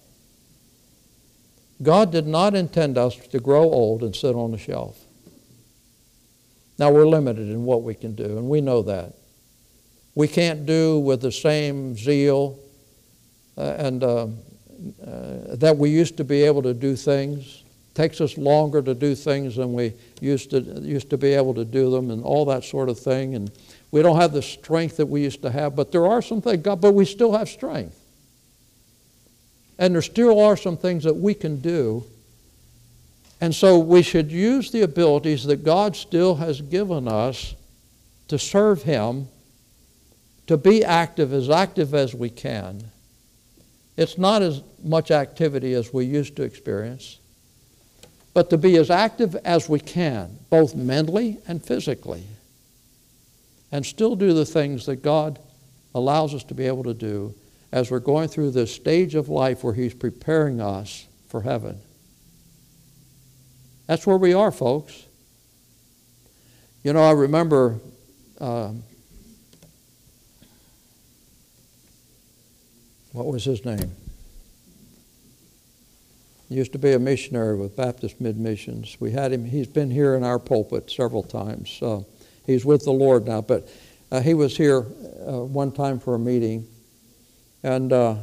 [1.84, 4.98] God did not intend us to grow old and sit on a shelf.
[6.80, 9.16] Now we're limited in what we can do, and we know that.
[10.16, 12.58] We can't do with the same zeal
[13.58, 14.28] uh, and uh,
[15.06, 17.64] uh, that we used to be able to do things.
[17.90, 21.56] It takes us longer to do things than we used to used to be able
[21.56, 23.36] to do them, and all that sort of thing.
[23.36, 23.52] And
[23.92, 26.62] we don't have the strength that we used to have, but there are some things.
[26.62, 28.00] God, but we still have strength,
[29.78, 32.04] and there still are some things that we can do.
[33.42, 37.54] And so we should use the abilities that God still has given us
[38.30, 39.28] to serve Him,
[40.48, 42.92] to be active, as active as we can
[43.98, 47.20] it's not as much activity as we used to experience,
[48.34, 52.24] but to be as active as we can, both mentally and physically,
[53.76, 55.38] and still do the things that God
[55.94, 57.36] allows us to be able to do
[57.74, 61.82] as we're going through this stage of life where He's preparing us for heaven.
[63.86, 65.08] That's where we are, folks.
[66.84, 67.82] You know, I remember.
[68.40, 68.72] Uh,
[73.12, 73.92] what was his name?
[76.48, 78.96] He used to be a missionary with Baptist Mid Missions.
[79.02, 81.78] We had him, he's been here in our pulpit several times.
[81.82, 82.04] Uh,
[82.46, 83.68] he's with the Lord now, but
[84.12, 86.68] uh, he was here uh, one time for a meeting,
[87.64, 88.16] and, uh,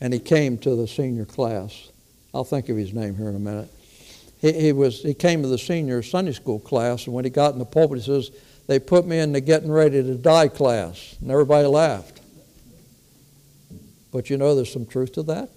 [0.00, 1.90] and he came to the senior class.
[2.32, 3.68] I'll think of his name here in a minute.
[4.40, 7.52] He, he, was, he came to the senior Sunday school class, and when he got
[7.52, 8.30] in the pulpit, he says,
[8.66, 11.16] They put me in the getting ready to die class.
[11.20, 12.20] And everybody laughed.
[14.12, 15.50] But you know, there's some truth to that.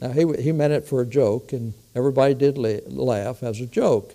[0.00, 4.14] Now, he, he meant it for a joke, and everybody did laugh as a joke.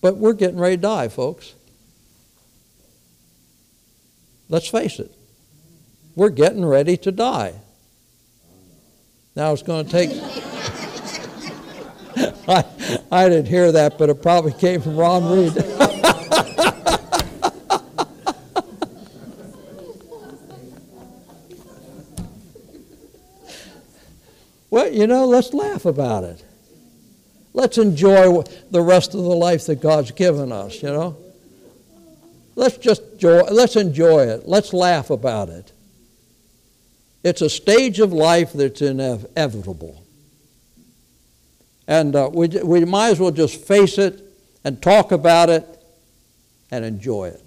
[0.00, 1.54] But we're getting ready to die, folks.
[4.48, 5.12] Let's face it.
[6.14, 7.54] We're getting ready to die.
[9.36, 10.10] Now, it's going to take.
[12.48, 12.64] I,
[13.12, 15.52] I didn't hear that, but it probably came from Ron Reed.
[24.70, 26.44] Well, you know, let's laugh about it.
[27.58, 28.40] Let's enjoy
[28.70, 31.16] the rest of the life that God's given us, you know?
[32.54, 34.46] Let's just enjoy, let's enjoy it.
[34.46, 35.72] Let's laugh about it.
[37.24, 40.04] It's a stage of life that's inevitable.
[41.88, 44.22] And uh, we, we might as well just face it
[44.62, 45.66] and talk about it
[46.70, 47.42] and enjoy it.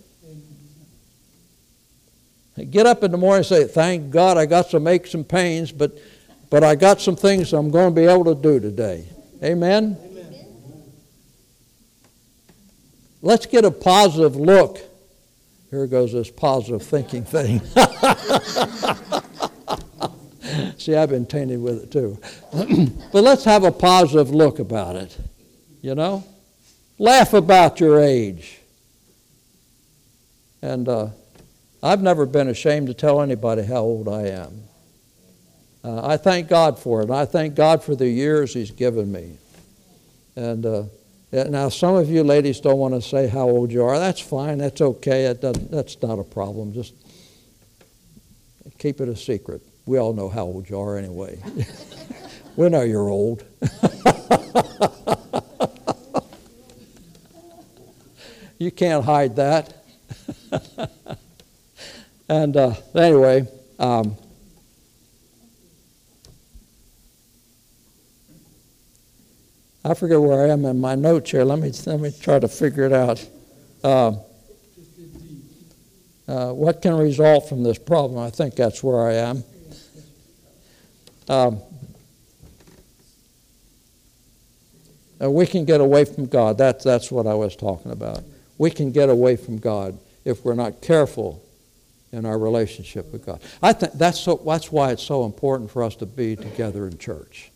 [2.69, 5.71] Get up in the morning and say, Thank God I got some aches and pains,
[5.71, 5.97] but,
[6.49, 9.07] but I got some things I'm going to be able to do today.
[9.43, 9.97] Amen?
[9.99, 10.35] Amen?
[13.21, 14.79] Let's get a positive look.
[15.69, 17.59] Here goes this positive thinking thing.
[20.77, 22.19] See, I've been tainted with it too.
[23.11, 25.17] but let's have a positive look about it.
[25.81, 26.23] You know?
[26.99, 28.59] Laugh about your age.
[30.61, 31.09] And uh,
[31.81, 34.63] I've never been ashamed to tell anybody how old I am.
[35.83, 37.09] Uh, I thank God for it.
[37.09, 39.37] I thank God for the years He's given me.
[40.35, 40.83] And uh,
[41.31, 43.97] now, some of you ladies don't want to say how old you are.
[43.97, 44.57] That's fine.
[44.57, 45.25] That's okay.
[45.25, 46.73] It that's not a problem.
[46.73, 46.93] Just
[48.77, 49.61] keep it a secret.
[49.85, 51.39] We all know how old you are anyway.
[52.55, 53.43] we know you're old.
[58.57, 59.73] you can't hide that.
[62.29, 63.47] and uh, anyway,
[63.79, 64.17] um,
[69.83, 71.43] I forget where I am in my notes here.
[71.43, 73.27] Let me let me try to figure it out.
[73.83, 74.13] Uh,
[76.27, 78.19] uh, what can result from this problem?
[78.19, 79.43] I think that's where I am.
[81.27, 81.61] Um,
[85.21, 86.57] uh, we can get away from God.
[86.57, 88.23] That's that's what I was talking about.
[88.57, 91.43] We can get away from God if we're not careful
[92.11, 93.41] in our relationship with God.
[93.61, 96.97] I think that's, so, that's why it's so important for us to be together in
[96.97, 97.50] church.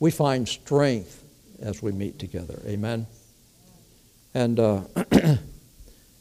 [0.00, 1.22] We find strength
[1.60, 2.60] as we meet together.
[2.66, 3.06] Amen?
[4.34, 4.82] And uh,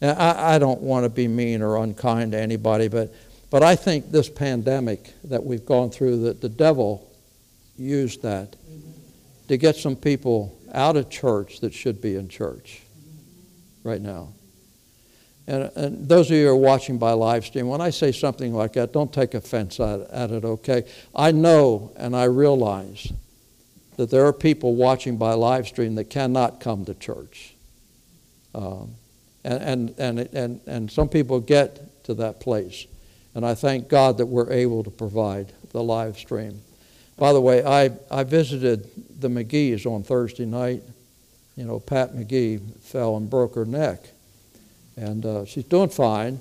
[0.02, 3.14] I, I don't want to be mean or unkind to anybody, but,
[3.50, 7.10] but I think this pandemic that we've gone through, that the devil
[7.78, 8.56] used that
[9.48, 12.82] to get some people out of church that should be in church
[13.84, 14.34] right now.
[15.48, 18.54] And, and, those of you who are watching by live stream, when I say something
[18.54, 20.84] like that, don't take offense at, at it, okay?
[21.16, 23.12] I know and I realize
[24.00, 27.54] that there are people watching by live stream that cannot come to church.
[28.56, 28.96] Um,
[29.44, 32.88] and, and, and, and, and some people get to that place.
[33.36, 36.62] And I thank God that we're able to provide the live stream.
[37.18, 38.90] By the way, I, I visited
[39.20, 40.82] the McGee's on Thursday night
[41.60, 44.08] you know, Pat McGee fell and broke her neck.
[44.96, 46.40] And uh, she's doing fine.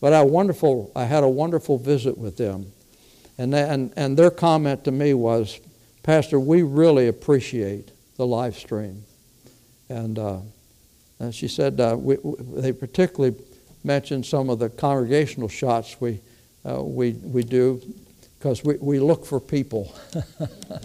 [0.00, 2.72] But I, wonderful, I had a wonderful visit with them.
[3.36, 5.60] And, and, and their comment to me was,
[6.04, 9.04] Pastor, we really appreciate the live stream.
[9.88, 10.40] And, uh,
[11.18, 13.34] and she said uh, we, we, they particularly
[13.84, 16.20] mentioned some of the congregational shots we,
[16.68, 17.80] uh, we, we do
[18.38, 19.92] because we, we look for people.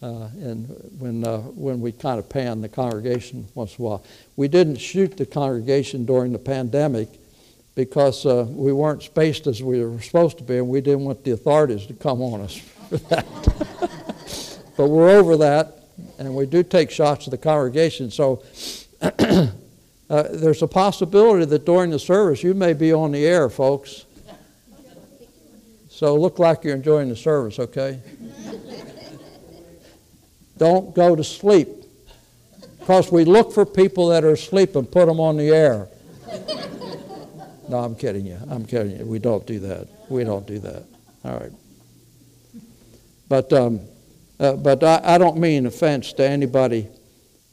[0.00, 0.68] Uh, and
[1.00, 4.04] when, uh, when we kind of pan the congregation once in a while.
[4.36, 7.08] We didn't shoot the congregation during the pandemic
[7.74, 11.24] because uh, we weren't spaced as we were supposed to be, and we didn't want
[11.24, 13.26] the authorities to come on us that.
[14.76, 15.84] but we're over that,
[16.18, 18.10] and we do take shots of the congregation.
[18.10, 18.42] So
[19.02, 19.48] uh,
[20.08, 24.06] there's a possibility that during the service you may be on the air, folks.
[25.88, 28.00] So look like you're enjoying the service, okay?
[30.58, 31.68] Don't go to sleep.
[32.78, 35.88] Because we look for people that are asleep and put them on the air.
[37.68, 38.38] No, I'm kidding you.
[38.48, 39.04] I'm kidding you.
[39.04, 39.88] We don't do that.
[40.08, 40.84] We don't do that.
[41.22, 41.52] All right.
[43.28, 43.80] But, um,
[44.40, 46.88] uh, but I, I, don't mean offense to anybody.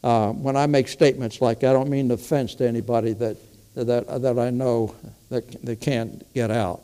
[0.04, 3.38] Uh, when I make statements like I don't mean offense to anybody that,
[3.76, 4.96] that, that I know
[5.30, 6.82] that, that can't get out.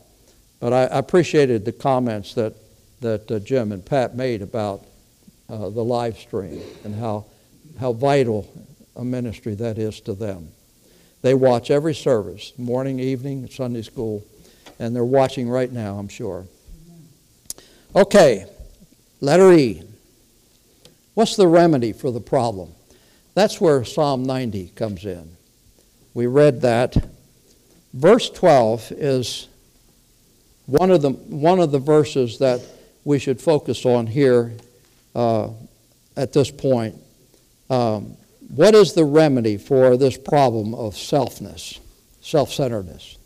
[0.59, 2.53] But I, appreciated the comments that,
[2.99, 4.85] that uh, Jim and Pat made about
[5.49, 7.25] uh, the live stream and how,
[7.79, 8.47] how vital
[8.95, 10.49] a ministry that is to them.
[11.21, 14.25] They watch every service, morning, evening, Sunday school,
[14.79, 16.45] and they're watching right now, I'm sure.
[17.95, 18.47] Okay,
[19.21, 19.83] letter E.
[21.13, 22.73] What's the remedy for the problem?
[23.33, 25.37] That's where Psalm 90 comes in.
[26.13, 26.97] We read that.
[27.93, 29.47] Verse 12 is
[30.65, 32.61] one of the, one of the verses that
[33.03, 34.53] we should focus on here
[35.15, 35.49] uh,
[36.17, 36.95] at this point.
[37.69, 38.17] Um,
[38.53, 41.79] what is the remedy for this problem of selfness,
[42.21, 43.17] self centeredness?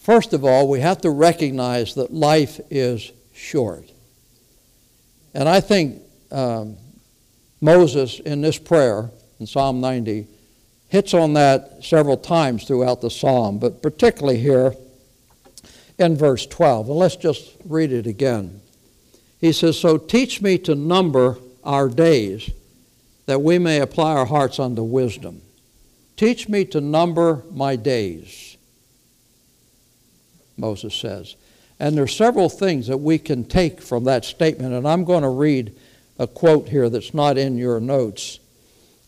[0.00, 3.90] First of all, we have to recognize that life is short.
[5.34, 6.76] And I think um,
[7.60, 9.10] Moses in this prayer
[9.40, 10.26] in Psalm 90
[10.88, 14.74] hits on that several times throughout the psalm, but particularly here
[15.98, 16.88] in verse 12.
[16.88, 18.60] And let's just read it again.
[19.40, 22.50] He says, So teach me to number our days,
[23.26, 25.40] that we may apply our hearts unto wisdom.
[26.16, 28.56] Teach me to number my days,
[30.56, 31.34] Moses says.
[31.84, 35.22] And there are several things that we can take from that statement, and I'm going
[35.22, 35.76] to read
[36.18, 38.40] a quote here that's not in your notes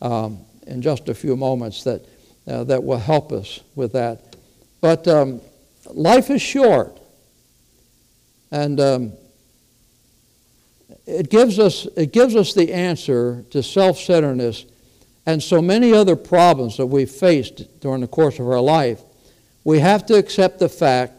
[0.03, 2.05] um, in just a few moments that,
[2.47, 4.37] uh, that will help us with that.
[4.83, 5.41] But um,
[5.87, 7.01] life is short,
[8.51, 9.12] and um,
[11.07, 14.66] it, gives us, it gives us the answer to self centeredness
[15.24, 19.01] and so many other problems that we've faced during the course of our life.
[19.64, 21.16] We have to accept the fact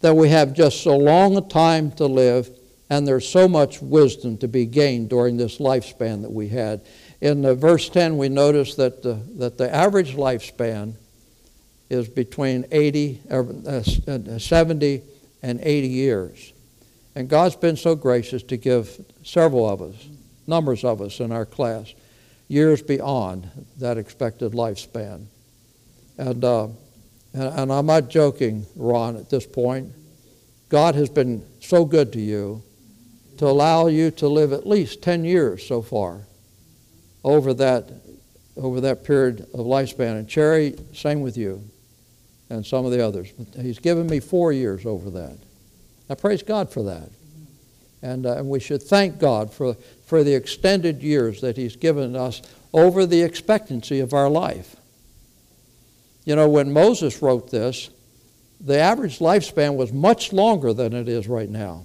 [0.00, 2.50] that we have just so long a time to live
[2.88, 6.82] and there's so much wisdom to be gained during this lifespan that we had.
[7.20, 10.94] In uh, verse 10, we notice that the, that the average lifespan
[11.90, 15.02] is between 80, uh, uh, 70
[15.42, 16.52] and 80 years.
[17.14, 19.94] And God's been so gracious to give several of us,
[20.46, 21.92] numbers of us in our class,
[22.46, 25.26] years beyond that expected lifespan.
[26.18, 26.68] And, uh,
[27.36, 29.92] and, and I'm not joking, Ron, at this point.
[30.68, 32.62] God has been so good to you
[33.38, 36.22] to allow you to live at least 10 years so far
[37.22, 37.92] over that,
[38.56, 40.18] over that period of lifespan.
[40.18, 41.62] And Cherry, same with you
[42.48, 43.32] and some of the others.
[43.60, 45.36] He's given me four years over that.
[46.08, 47.10] I praise God for that.
[48.02, 49.74] And, uh, and we should thank God for,
[50.06, 54.76] for the extended years that He's given us over the expectancy of our life.
[56.26, 57.88] You know, when Moses wrote this,
[58.60, 61.84] the average lifespan was much longer than it is right now.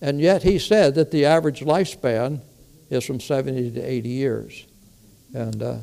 [0.00, 2.42] And yet he said that the average lifespan
[2.90, 4.66] is from 70 to 80 years.
[5.34, 5.78] And, uh,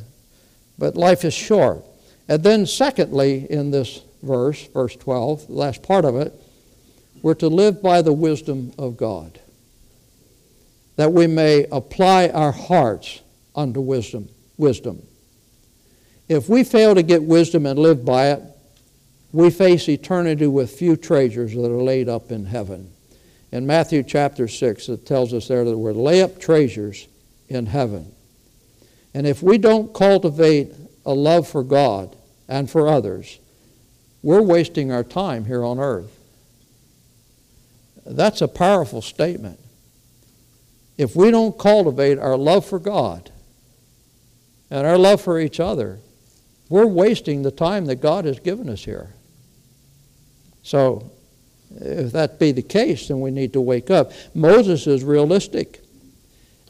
[0.77, 1.83] but life is short.
[2.27, 6.33] And then, secondly, in this verse, verse 12, the last part of it,
[7.21, 9.39] we're to live by the wisdom of God,
[10.95, 13.21] that we may apply our hearts
[13.55, 14.29] unto wisdom.
[14.57, 15.01] Wisdom.
[16.27, 18.41] If we fail to get wisdom and live by it,
[19.31, 22.91] we face eternity with few treasures that are laid up in heaven
[23.55, 27.07] in Matthew chapter 6, it tells us there that we're lay up treasures
[27.47, 28.11] in heaven.
[29.13, 30.73] And if we don't cultivate
[31.05, 32.13] a love for God
[32.49, 33.39] and for others,
[34.21, 36.19] we're wasting our time here on earth.
[38.05, 39.57] That's a powerful statement.
[40.97, 43.31] If we don't cultivate our love for God
[44.69, 45.99] and our love for each other,
[46.69, 49.13] we're wasting the time that God has given us here.
[50.63, 51.11] So
[51.79, 54.11] if that be the case, then we need to wake up.
[54.33, 55.81] Moses is realistic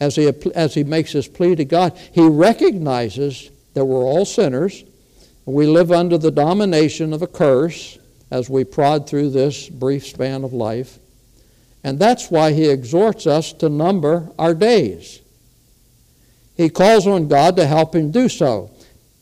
[0.02, 1.98] as he, as he makes his plea to God.
[2.12, 4.84] He recognizes that we're all sinners.
[5.46, 7.98] We live under the domination of a curse
[8.32, 11.00] as we prod through this brief span of life.
[11.84, 15.22] And that's why he exhorts us to number our days.
[16.58, 18.72] He calls on God to help him do so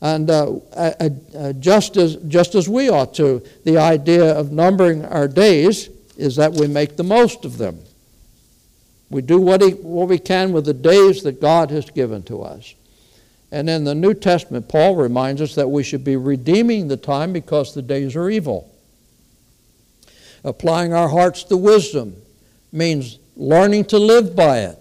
[0.03, 3.41] and uh, uh, just, as, just as we ought to.
[3.63, 7.79] The idea of numbering our days is that we make the most of them.
[9.09, 12.41] We do what, he, what we can with the days that God has given to
[12.41, 12.75] us.
[13.49, 17.31] And in the New Testament, Paul reminds us that we should be redeeming the time
[17.31, 18.69] because the days are evil.
[20.43, 22.17] Applying our hearts to wisdom
[22.73, 24.77] means learning to live by it.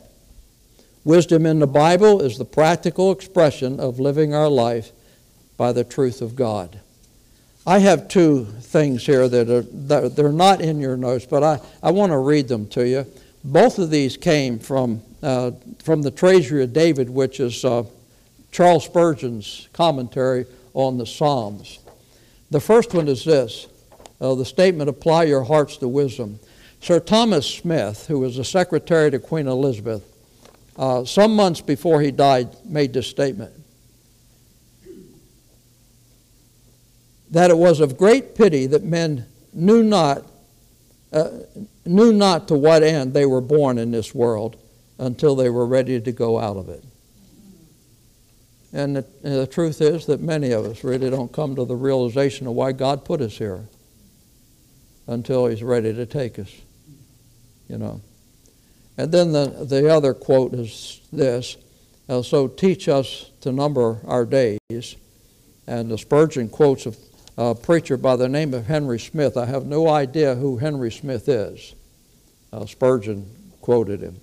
[1.05, 4.91] Wisdom in the Bible is the practical expression of living our life
[5.63, 6.81] by the truth of God.
[7.65, 11.61] I have two things here that are that they're not in your notes, but I,
[11.81, 13.07] I want to read them to you.
[13.45, 15.53] Both of these came from uh,
[15.85, 17.85] from the Treasury of David, which is uh,
[18.51, 21.79] Charles Spurgeon's commentary on the Psalms.
[22.51, 23.69] The first one is this:
[24.21, 26.41] uh, the statement, "Apply your hearts to wisdom."
[26.81, 30.03] Sir Thomas Smith, who was the secretary to Queen Elizabeth,
[30.77, 33.62] uh, some months before he died, made this statement.
[37.33, 40.25] That it was of great pity that men knew not,
[41.13, 41.31] uh,
[41.85, 44.57] knew not to what end they were born in this world
[44.99, 46.85] until they were ready to go out of it.
[48.73, 51.75] And the, and the truth is that many of us really don't come to the
[51.75, 53.65] realization of why God put us here
[55.07, 56.51] until He's ready to take us,
[57.69, 58.01] you know.
[58.99, 61.57] And then the, the other quote is this
[62.09, 64.97] uh, So teach us to number our days.
[65.67, 66.97] And the Spurgeon quotes of
[67.37, 69.37] a preacher by the name of Henry Smith.
[69.37, 71.75] I have no idea who Henry Smith is.
[72.53, 73.29] Uh, Spurgeon
[73.61, 74.21] quoted him.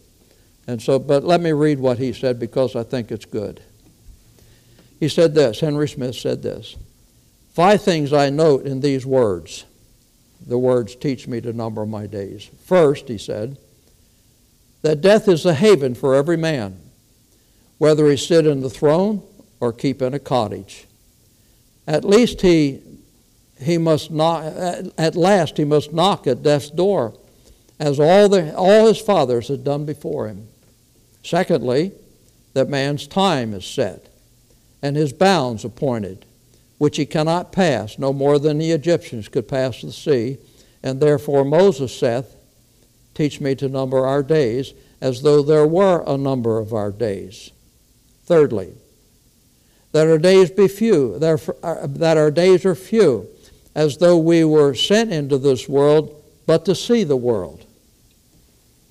[0.68, 3.62] And so, but let me read what he said because I think it's good.
[5.00, 6.76] He said this, Henry Smith said this
[7.54, 9.66] Five things I note in these words.
[10.46, 12.50] The words teach me to number my days.
[12.66, 13.58] First, he said,
[14.82, 16.80] that death is a haven for every man,
[17.78, 19.22] whether he sit in the throne
[19.60, 20.88] or keep in a cottage.
[21.86, 22.82] At least he,
[23.62, 24.44] he must knock,
[24.98, 27.14] at last he must knock at death's door,
[27.80, 30.48] as all, the, all his fathers had done before him.
[31.24, 31.92] Secondly,
[32.54, 34.10] that man's time is set
[34.82, 36.26] and his bounds appointed,
[36.78, 40.38] which he cannot pass, no more than the Egyptians could pass the sea.
[40.82, 42.36] And therefore Moses saith,
[43.14, 47.52] Teach me to number our days, as though there were a number of our days.
[48.24, 48.74] Thirdly,
[49.92, 53.28] that our days be few, uh, that our days are few,
[53.76, 57.66] as though we were sent into this world but to see the world.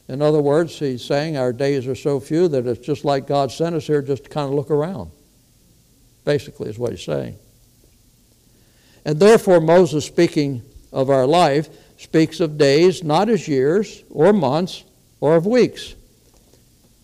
[0.09, 3.53] In other words, he's saying our days are so few that it's just like God
[3.53, 5.11] sent us here just to kind of look around
[6.29, 7.39] basically, is what he's saying.
[9.07, 10.61] And therefore, Moses, speaking
[10.93, 14.85] of our life, speaks of days not as years or months
[15.21, 15.95] or of weeks,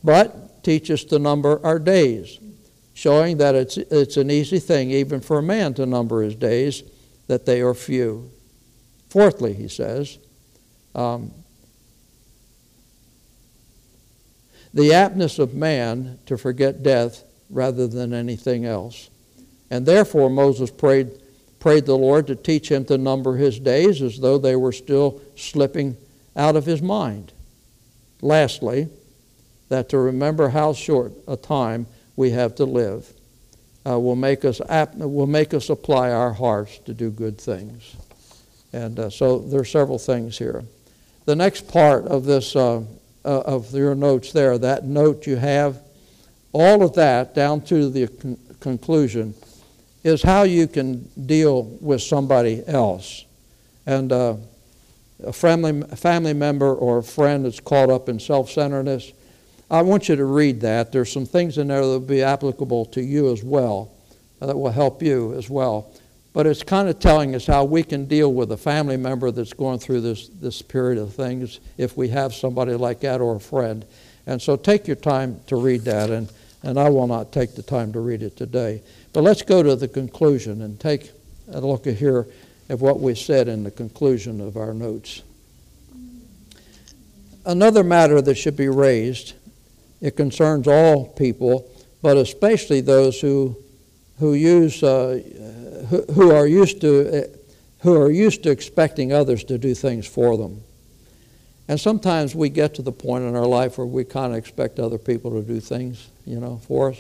[0.04, 2.38] but teaches to number our days,
[2.92, 6.82] showing that it's, it's an easy thing even for a man to number his days,
[7.26, 8.30] that they are few.
[9.08, 10.18] Fourthly, he says,
[10.94, 11.32] um,
[14.72, 19.08] the aptness of man to forget death rather than anything else.
[19.70, 21.10] And therefore Moses prayed,
[21.60, 25.20] prayed the Lord to teach him to number his days as though they were still
[25.36, 25.96] slipping
[26.36, 27.32] out of his mind.
[28.20, 28.88] Lastly,
[29.68, 33.12] that to remember how short a time we have to live
[33.86, 37.96] uh, will, make us ap- will make us apply our hearts to do good things.
[38.72, 40.64] And uh, so there are several things here.
[41.26, 42.82] The next part of this, uh,
[43.24, 45.80] uh of your notes there, that note you have,
[46.52, 49.34] all of that down to the con- conclusion
[50.02, 53.24] is how you can deal with somebody else.
[53.86, 54.36] And uh,
[55.22, 59.12] a family, family member or a friend that's caught up in self centeredness,
[59.74, 60.92] I want you to read that.
[60.92, 63.90] There's some things in there that will be applicable to you as well,
[64.40, 65.92] uh, that will help you as well.
[66.32, 69.52] But it's kind of telling us how we can deal with a family member that's
[69.52, 73.40] going through this, this period of things if we have somebody like that or a
[73.40, 73.84] friend.
[74.28, 76.30] And so take your time to read that, and,
[76.62, 78.80] and I will not take the time to read it today.
[79.12, 81.10] But let's go to the conclusion and take
[81.50, 82.28] a look at here
[82.68, 85.24] at what we said in the conclusion of our notes.
[87.44, 89.34] Another matter that should be raised,
[90.04, 91.66] it concerns all people,
[92.02, 93.56] but especially those who,
[94.18, 95.18] who, use, uh,
[95.88, 97.26] who, who, are used to,
[97.78, 100.60] who are used to expecting others to do things for them.
[101.68, 104.78] And sometimes we get to the point in our life where we kind of expect
[104.78, 106.98] other people to do things, you know, for us.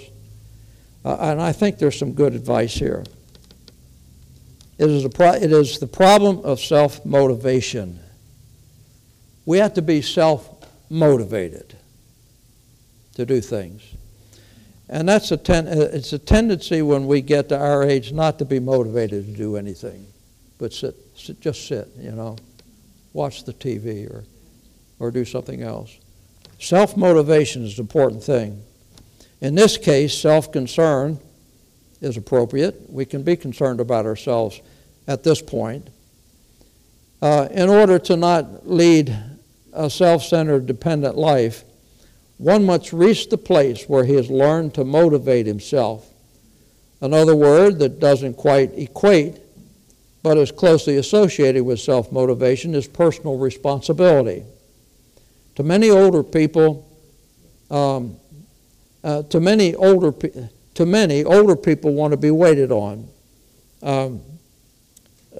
[1.04, 3.04] Uh, and I think there's some good advice here.
[4.78, 8.00] It is, pro- it is the problem of self motivation.
[9.44, 10.48] We have to be self
[10.88, 11.76] motivated
[13.14, 13.82] to do things.
[14.88, 18.38] And that's a ten- uh, it's a tendency when we get to our age not
[18.38, 20.06] to be motivated to do anything,
[20.58, 22.36] but sit, sit just sit, you know,
[23.12, 24.24] watch the TV or,
[24.98, 25.96] or do something else.
[26.58, 28.62] Self motivation is an important thing.
[29.40, 31.18] In this case, self concern
[32.00, 32.90] is appropriate.
[32.90, 34.60] We can be concerned about ourselves
[35.06, 35.88] at this point.
[37.22, 39.16] Uh, in order to not lead
[39.72, 41.64] a self centered, dependent life,
[42.44, 46.06] one must reach the place where he has learned to motivate himself.
[47.00, 49.38] Another word that doesn't quite equate,
[50.22, 54.44] but is closely associated with self motivation, is personal responsibility.
[55.54, 56.86] To many older people,
[57.70, 58.16] um,
[59.02, 63.08] uh, to many older to many older people want to be waited on.
[63.82, 64.20] Um,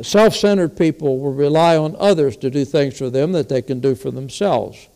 [0.01, 3.95] self-centered people will rely on others to do things for them that they can do
[3.95, 4.89] for themselves.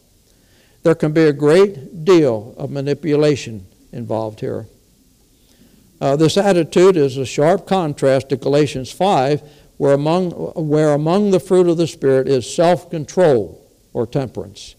[0.83, 4.67] There can be a great deal of manipulation involved here.
[6.01, 9.43] Uh, this attitude is a sharp contrast to Galatians 5,
[9.79, 14.77] where among, where among the fruit of the Spirit is self control or temperance.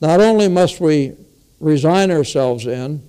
[0.00, 1.14] Not only must we
[1.60, 3.02] resign ourselves in,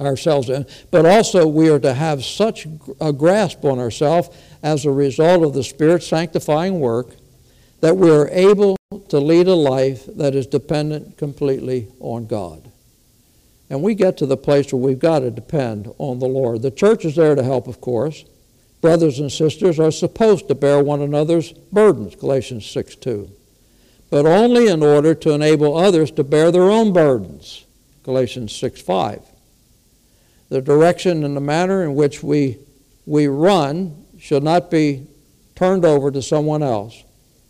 [0.00, 2.66] ourselves in, but also we are to have such
[3.00, 4.30] a grasp on ourselves
[4.62, 7.14] as a result of the Spirit's sanctifying work
[7.80, 8.76] that we are able
[9.08, 12.72] to lead a life that is dependent completely on God.
[13.68, 16.62] And we get to the place where we've got to depend on the Lord.
[16.62, 18.24] The church is there to help, of course.
[18.80, 23.30] Brothers and sisters are supposed to bear one another's burdens, Galatians 6 2.
[24.10, 27.66] but only in order to enable others to bear their own burdens.
[28.02, 29.22] Galatians 6 5.
[30.48, 32.58] The direction and the manner in which we,
[33.06, 35.06] we run should not be
[35.54, 37.04] turned over to someone else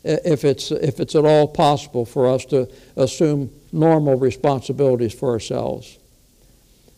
[0.05, 5.99] if it's, if it's at all possible for us to assume normal responsibilities for ourselves.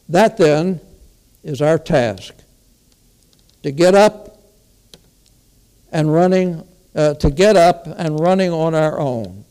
[0.08, 0.80] That then
[1.42, 2.34] is our task
[3.62, 4.38] to get up
[5.90, 9.44] and running, uh, to get up and running on our own.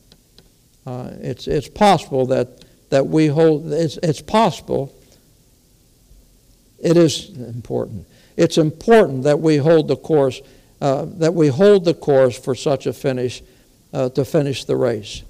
[0.86, 4.94] Uh, it's, it's possible that, that we hold, it's, it's possible,
[6.80, 8.08] it is important.
[8.36, 10.42] It's important that we hold the course,
[10.82, 13.44] uh, that we hold the course for such a finish,
[13.94, 15.22] uh, to finish the race.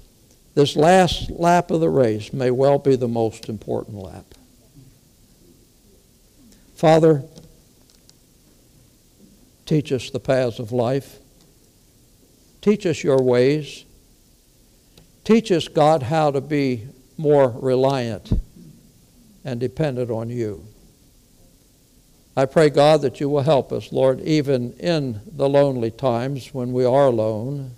[0.54, 4.34] This last lap of the race may well be the most important lap.
[6.74, 7.22] Father,
[9.66, 11.18] teach us the paths of life.
[12.60, 13.84] Teach us your ways.
[15.24, 16.86] Teach us, God, how to be
[17.16, 18.32] more reliant
[19.44, 20.66] and dependent on you.
[22.36, 26.72] I pray, God, that you will help us, Lord, even in the lonely times when
[26.72, 27.72] we are alone,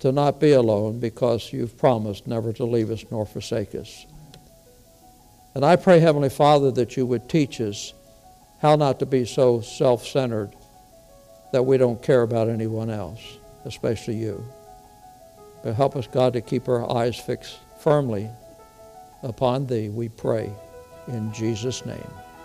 [0.00, 4.04] to not be alone because you've promised never to leave us nor forsake us.
[5.54, 7.94] And I pray, Heavenly Father, that you would teach us
[8.60, 10.52] how not to be so self centered
[11.52, 13.20] that we don't care about anyone else,
[13.64, 14.44] especially you.
[15.62, 18.28] But help us, God, to keep our eyes fixed firmly
[19.22, 20.52] upon Thee, we pray.
[21.08, 22.10] In Jesus' name,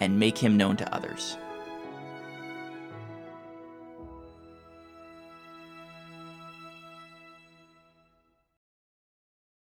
[0.00, 1.36] and make Him known to others.